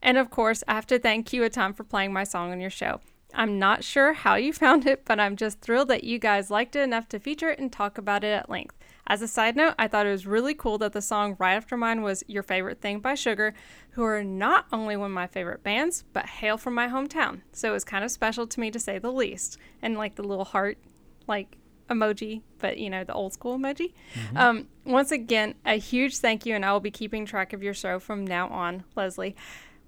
And 0.02 0.18
of 0.18 0.30
course, 0.30 0.62
I 0.68 0.74
have 0.74 0.86
to 0.86 0.98
thank 0.98 1.32
you 1.32 1.42
a 1.44 1.50
ton 1.50 1.72
for 1.72 1.84
playing 1.84 2.12
my 2.12 2.24
song 2.24 2.52
on 2.52 2.60
your 2.60 2.70
show. 2.70 3.00
I'm 3.34 3.58
not 3.58 3.84
sure 3.84 4.12
how 4.12 4.34
you 4.36 4.52
found 4.52 4.86
it, 4.86 5.04
but 5.04 5.20
I'm 5.20 5.36
just 5.36 5.60
thrilled 5.60 5.88
that 5.88 6.04
you 6.04 6.18
guys 6.18 6.50
liked 6.50 6.76
it 6.76 6.80
enough 6.80 7.08
to 7.08 7.18
feature 7.18 7.50
it 7.50 7.58
and 7.58 7.72
talk 7.72 7.98
about 7.98 8.24
it 8.24 8.32
at 8.32 8.50
length. 8.50 8.76
As 9.08 9.22
a 9.22 9.28
side 9.28 9.54
note, 9.54 9.74
I 9.78 9.86
thought 9.86 10.06
it 10.06 10.10
was 10.10 10.26
really 10.26 10.54
cool 10.54 10.78
that 10.78 10.92
the 10.92 11.02
song 11.02 11.36
right 11.38 11.54
after 11.54 11.76
mine 11.76 12.02
was 12.02 12.24
Your 12.26 12.42
Favorite 12.42 12.80
Thing 12.80 12.98
by 12.98 13.14
Sugar, 13.14 13.54
who 13.90 14.02
are 14.02 14.24
not 14.24 14.66
only 14.72 14.96
one 14.96 15.12
of 15.12 15.14
my 15.14 15.28
favorite 15.28 15.62
bands, 15.62 16.02
but 16.12 16.26
hail 16.26 16.58
from 16.58 16.74
my 16.74 16.88
hometown. 16.88 17.42
So 17.52 17.68
it 17.68 17.72
was 17.72 17.84
kind 17.84 18.04
of 18.04 18.10
special 18.10 18.48
to 18.48 18.60
me 18.60 18.70
to 18.72 18.80
say 18.80 18.98
the 18.98 19.12
least. 19.12 19.58
And 19.80 19.96
like 19.96 20.16
the 20.16 20.24
little 20.24 20.44
heart, 20.44 20.78
like 21.28 21.56
emoji, 21.88 22.42
but 22.58 22.78
you 22.78 22.90
know, 22.90 23.04
the 23.04 23.14
old 23.14 23.32
school 23.32 23.56
emoji. 23.56 23.92
Um, 24.34 24.66
once 24.84 25.12
again, 25.12 25.54
a 25.64 25.74
huge 25.78 26.18
thank 26.18 26.44
you, 26.44 26.56
and 26.56 26.64
I 26.64 26.72
will 26.72 26.80
be 26.80 26.90
keeping 26.90 27.26
track 27.26 27.52
of 27.52 27.62
your 27.62 27.74
show 27.74 28.00
from 28.00 28.26
now 28.26 28.48
on, 28.48 28.82
Leslie. 28.96 29.36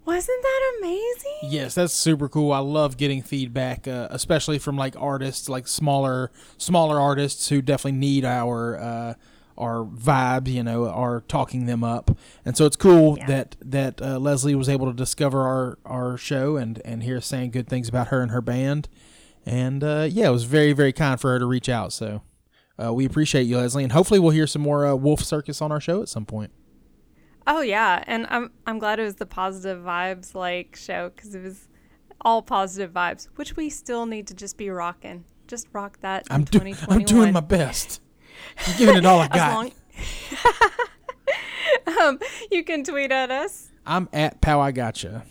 Wasn't 0.08 0.42
that 0.42 0.72
amazing? 0.78 1.50
Yes, 1.50 1.74
that's 1.74 1.92
super 1.92 2.30
cool. 2.30 2.50
I 2.50 2.60
love 2.60 2.96
getting 2.96 3.20
feedback, 3.20 3.86
uh, 3.86 4.08
especially 4.10 4.58
from 4.58 4.74
like 4.74 4.96
artists, 4.98 5.50
like 5.50 5.68
smaller 5.68 6.32
smaller 6.56 6.98
artists 6.98 7.50
who 7.50 7.60
definitely 7.60 7.98
need 7.98 8.24
our 8.24 8.80
uh, 8.80 9.14
our 9.58 9.84
vibe, 9.84 10.48
you 10.48 10.62
know, 10.62 10.88
are 10.88 11.20
talking 11.28 11.66
them 11.66 11.84
up. 11.84 12.16
And 12.46 12.56
so 12.56 12.64
it's 12.64 12.74
cool 12.74 13.18
that 13.26 13.56
that 13.60 14.00
uh, 14.00 14.18
Leslie 14.18 14.54
was 14.54 14.70
able 14.70 14.86
to 14.86 14.94
discover 14.94 15.42
our 15.42 15.78
our 15.84 16.16
show 16.16 16.56
and 16.56 16.80
and 16.86 17.02
hear 17.02 17.18
us 17.18 17.26
saying 17.26 17.50
good 17.50 17.68
things 17.68 17.86
about 17.86 18.08
her 18.08 18.22
and 18.22 18.30
her 18.30 18.40
band. 18.40 18.88
And 19.44 19.84
uh, 19.84 20.08
yeah, 20.10 20.28
it 20.28 20.32
was 20.32 20.44
very 20.44 20.72
very 20.72 20.94
kind 20.94 21.20
for 21.20 21.32
her 21.32 21.38
to 21.38 21.44
reach 21.44 21.68
out. 21.68 21.92
So 21.92 22.22
uh, 22.82 22.94
we 22.94 23.04
appreciate 23.04 23.42
you, 23.42 23.58
Leslie, 23.58 23.82
and 23.82 23.92
hopefully 23.92 24.20
we'll 24.20 24.30
hear 24.30 24.46
some 24.46 24.62
more 24.62 24.86
uh, 24.86 24.94
Wolf 24.94 25.20
Circus 25.20 25.60
on 25.60 25.70
our 25.70 25.82
show 25.82 26.00
at 26.00 26.08
some 26.08 26.24
point. 26.24 26.50
Oh 27.50 27.62
yeah, 27.62 28.04
and 28.06 28.26
I'm 28.28 28.50
I'm 28.66 28.78
glad 28.78 29.00
it 29.00 29.04
was 29.04 29.16
the 29.16 29.26
positive 29.26 29.82
vibes 29.82 30.34
like 30.34 30.76
show 30.76 31.10
because 31.16 31.34
it 31.34 31.42
was 31.42 31.66
all 32.20 32.42
positive 32.42 32.92
vibes, 32.92 33.28
which 33.36 33.56
we 33.56 33.70
still 33.70 34.04
need 34.06 34.26
to 34.26 34.34
just 34.34 34.58
be 34.58 34.68
rocking. 34.68 35.24
Just 35.46 35.66
rock 35.72 35.98
that 36.02 36.26
I'm 36.30 36.44
do- 36.44 36.58
2021. 36.58 36.98
I'm 37.00 37.04
doing 37.06 37.32
my 37.32 37.40
best. 37.40 38.02
I'm 38.66 38.76
giving 38.76 38.96
it 38.96 39.06
all 39.06 39.18
I 39.20 39.28
got. 39.34 39.54
long- 39.54 39.72
um, 42.02 42.18
you 42.50 42.62
can 42.64 42.84
tweet 42.84 43.10
at 43.10 43.30
us. 43.30 43.70
I'm 43.86 44.08
at 44.12 44.40
Pow 44.42 44.60
I 44.60 44.70
Gotcha. 44.72 45.24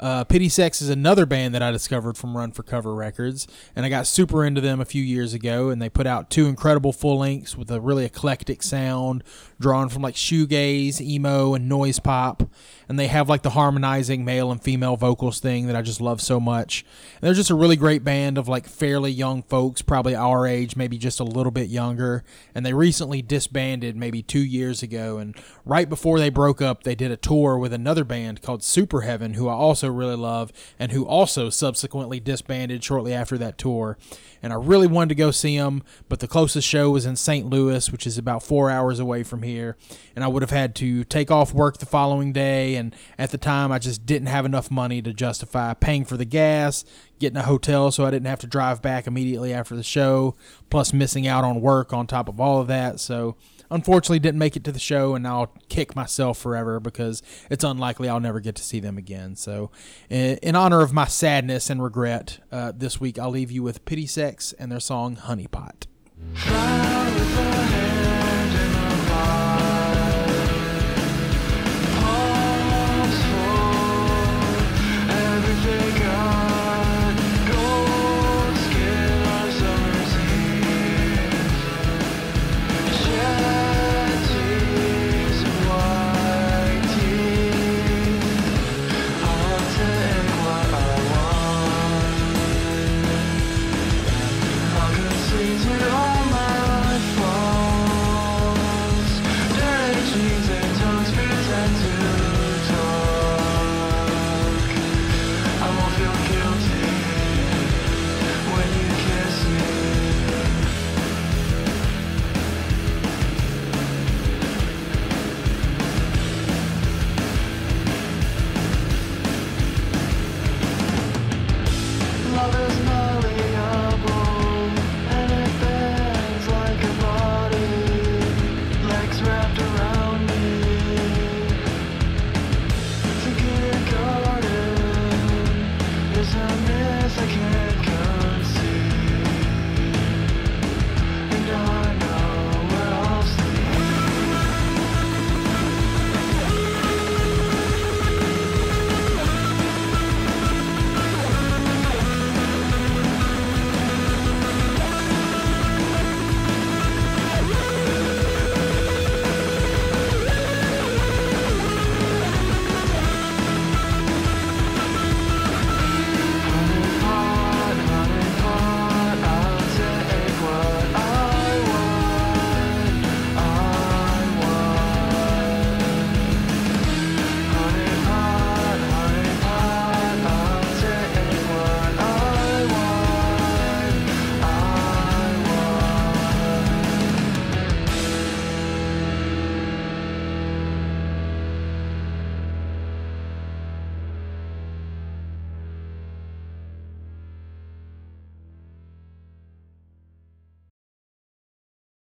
Uh, 0.03 0.25
Pity 0.25 0.49
Sex 0.49 0.81
is 0.81 0.89
another 0.89 1.25
band 1.25 1.55
that 1.55 1.63
I 1.63 1.71
discovered 1.71 2.17
from 2.17 2.35
Run 2.35 2.51
for 2.51 2.61
Cover 2.61 2.93
Records, 2.93 3.47
and 3.73 3.85
I 3.85 3.89
got 3.89 4.05
super 4.05 4.43
into 4.43 4.59
them 4.59 4.81
a 4.81 4.85
few 4.85 5.01
years 5.01 5.33
ago. 5.33 5.69
And 5.69 5.81
they 5.81 5.87
put 5.87 6.05
out 6.05 6.29
two 6.29 6.47
incredible 6.47 6.91
full 6.91 7.19
lengths 7.19 7.55
with 7.55 7.71
a 7.71 7.79
really 7.79 8.03
eclectic 8.03 8.63
sound, 8.63 9.23
drawn 9.61 9.87
from 9.87 10.01
like 10.01 10.15
shoegaze, 10.15 10.99
emo, 10.99 11.53
and 11.53 11.69
noise 11.69 11.99
pop. 11.99 12.43
And 12.89 12.99
they 12.99 13.07
have 13.07 13.29
like 13.29 13.43
the 13.43 13.51
harmonizing 13.51 14.25
male 14.25 14.51
and 14.51 14.61
female 14.61 14.97
vocals 14.97 15.39
thing 15.39 15.67
that 15.67 15.75
I 15.77 15.81
just 15.81 16.01
love 16.01 16.19
so 16.19 16.37
much. 16.37 16.83
And 17.15 17.21
they're 17.21 17.33
just 17.33 17.49
a 17.49 17.55
really 17.55 17.77
great 17.77 18.03
band 18.03 18.37
of 18.37 18.49
like 18.49 18.67
fairly 18.67 19.09
young 19.09 19.41
folks, 19.41 19.81
probably 19.81 20.15
our 20.15 20.45
age, 20.45 20.75
maybe 20.75 20.97
just 20.97 21.21
a 21.21 21.23
little 21.23 21.49
bit 21.49 21.69
younger. 21.69 22.25
And 22.53 22.65
they 22.65 22.73
recently 22.73 23.21
disbanded 23.21 23.95
maybe 23.95 24.21
two 24.21 24.43
years 24.43 24.83
ago. 24.83 25.17
And 25.17 25.33
right 25.63 25.87
before 25.87 26.19
they 26.19 26.29
broke 26.29 26.61
up, 26.61 26.83
they 26.83 26.93
did 26.93 27.09
a 27.09 27.15
tour 27.15 27.57
with 27.57 27.71
another 27.71 28.03
band 28.03 28.41
called 28.41 28.59
Superheaven, 28.59 29.35
who 29.35 29.47
I 29.47 29.53
also 29.53 29.92
really 29.93 30.15
love, 30.15 30.51
and 30.77 30.91
who 30.91 31.05
also 31.05 31.49
subsequently 31.49 32.19
disbanded 32.19 32.83
shortly 32.83 33.13
after 33.13 33.37
that 33.37 33.57
tour. 33.57 33.97
And 34.41 34.51
I 34.51 34.57
really 34.57 34.87
wanted 34.87 35.09
to 35.09 35.15
go 35.15 35.31
see 35.31 35.57
them, 35.57 35.83
but 36.09 36.19
the 36.19 36.27
closest 36.27 36.67
show 36.67 36.91
was 36.91 37.05
in 37.05 37.15
St. 37.15 37.49
Louis, 37.49 37.91
which 37.91 38.05
is 38.05 38.17
about 38.17 38.43
four 38.43 38.69
hours 38.69 38.99
away 38.99 39.23
from 39.23 39.43
here. 39.43 39.77
And 40.15 40.23
I 40.23 40.27
would 40.27 40.41
have 40.41 40.51
had 40.51 40.75
to 40.75 41.05
take 41.05 41.31
off 41.31 41.53
work 41.53 41.77
the 41.77 41.85
following 41.85 42.33
day. 42.33 42.75
And 42.75 42.93
at 43.17 43.31
the 43.31 43.37
time, 43.37 43.71
I 43.71 43.79
just 43.79 44.05
didn't 44.05 44.27
have 44.27 44.45
enough 44.45 44.69
money 44.69 45.01
to 45.01 45.13
justify 45.13 45.73
paying 45.73 46.03
for 46.03 46.17
the 46.17 46.25
gas, 46.25 46.83
getting 47.19 47.37
a 47.37 47.43
hotel 47.43 47.91
so 47.91 48.05
I 48.05 48.11
didn't 48.11 48.27
have 48.27 48.39
to 48.39 48.47
drive 48.47 48.81
back 48.81 49.07
immediately 49.07 49.53
after 49.53 49.75
the 49.75 49.83
show, 49.83 50.35
plus 50.69 50.91
missing 50.91 51.25
out 51.25 51.45
on 51.45 51.61
work 51.61 51.93
on 51.93 52.05
top 52.05 52.27
of 52.27 52.39
all 52.41 52.59
of 52.59 52.67
that. 52.67 52.99
So 52.99 53.37
unfortunately 53.69 54.19
didn't 54.19 54.39
make 54.39 54.55
it 54.55 54.63
to 54.65 54.71
the 54.71 54.79
show 54.79 55.15
and 55.15 55.27
I'll 55.27 55.53
kick 55.69 55.95
myself 55.95 56.37
forever 56.37 56.79
because 56.79 57.21
it's 57.49 57.63
unlikely 57.63 58.09
I'll 58.09 58.19
never 58.19 58.39
get 58.39 58.55
to 58.55 58.63
see 58.63 58.79
them 58.79 58.97
again. 58.97 59.35
So 59.35 59.71
in, 60.09 60.37
in 60.37 60.55
honor 60.55 60.81
of 60.81 60.93
my 60.93 61.05
sadness 61.05 61.69
and 61.69 61.81
regret, 61.81 62.39
uh, 62.51 62.73
this 62.75 62.99
week 62.99 63.17
I'll 63.19 63.31
leave 63.31 63.51
you 63.51 63.63
with 63.63 63.85
Pity 63.85 64.07
Sex 64.07 64.53
and 64.53 64.71
their 64.71 64.79
song 64.79 65.15
Honey 65.15 65.47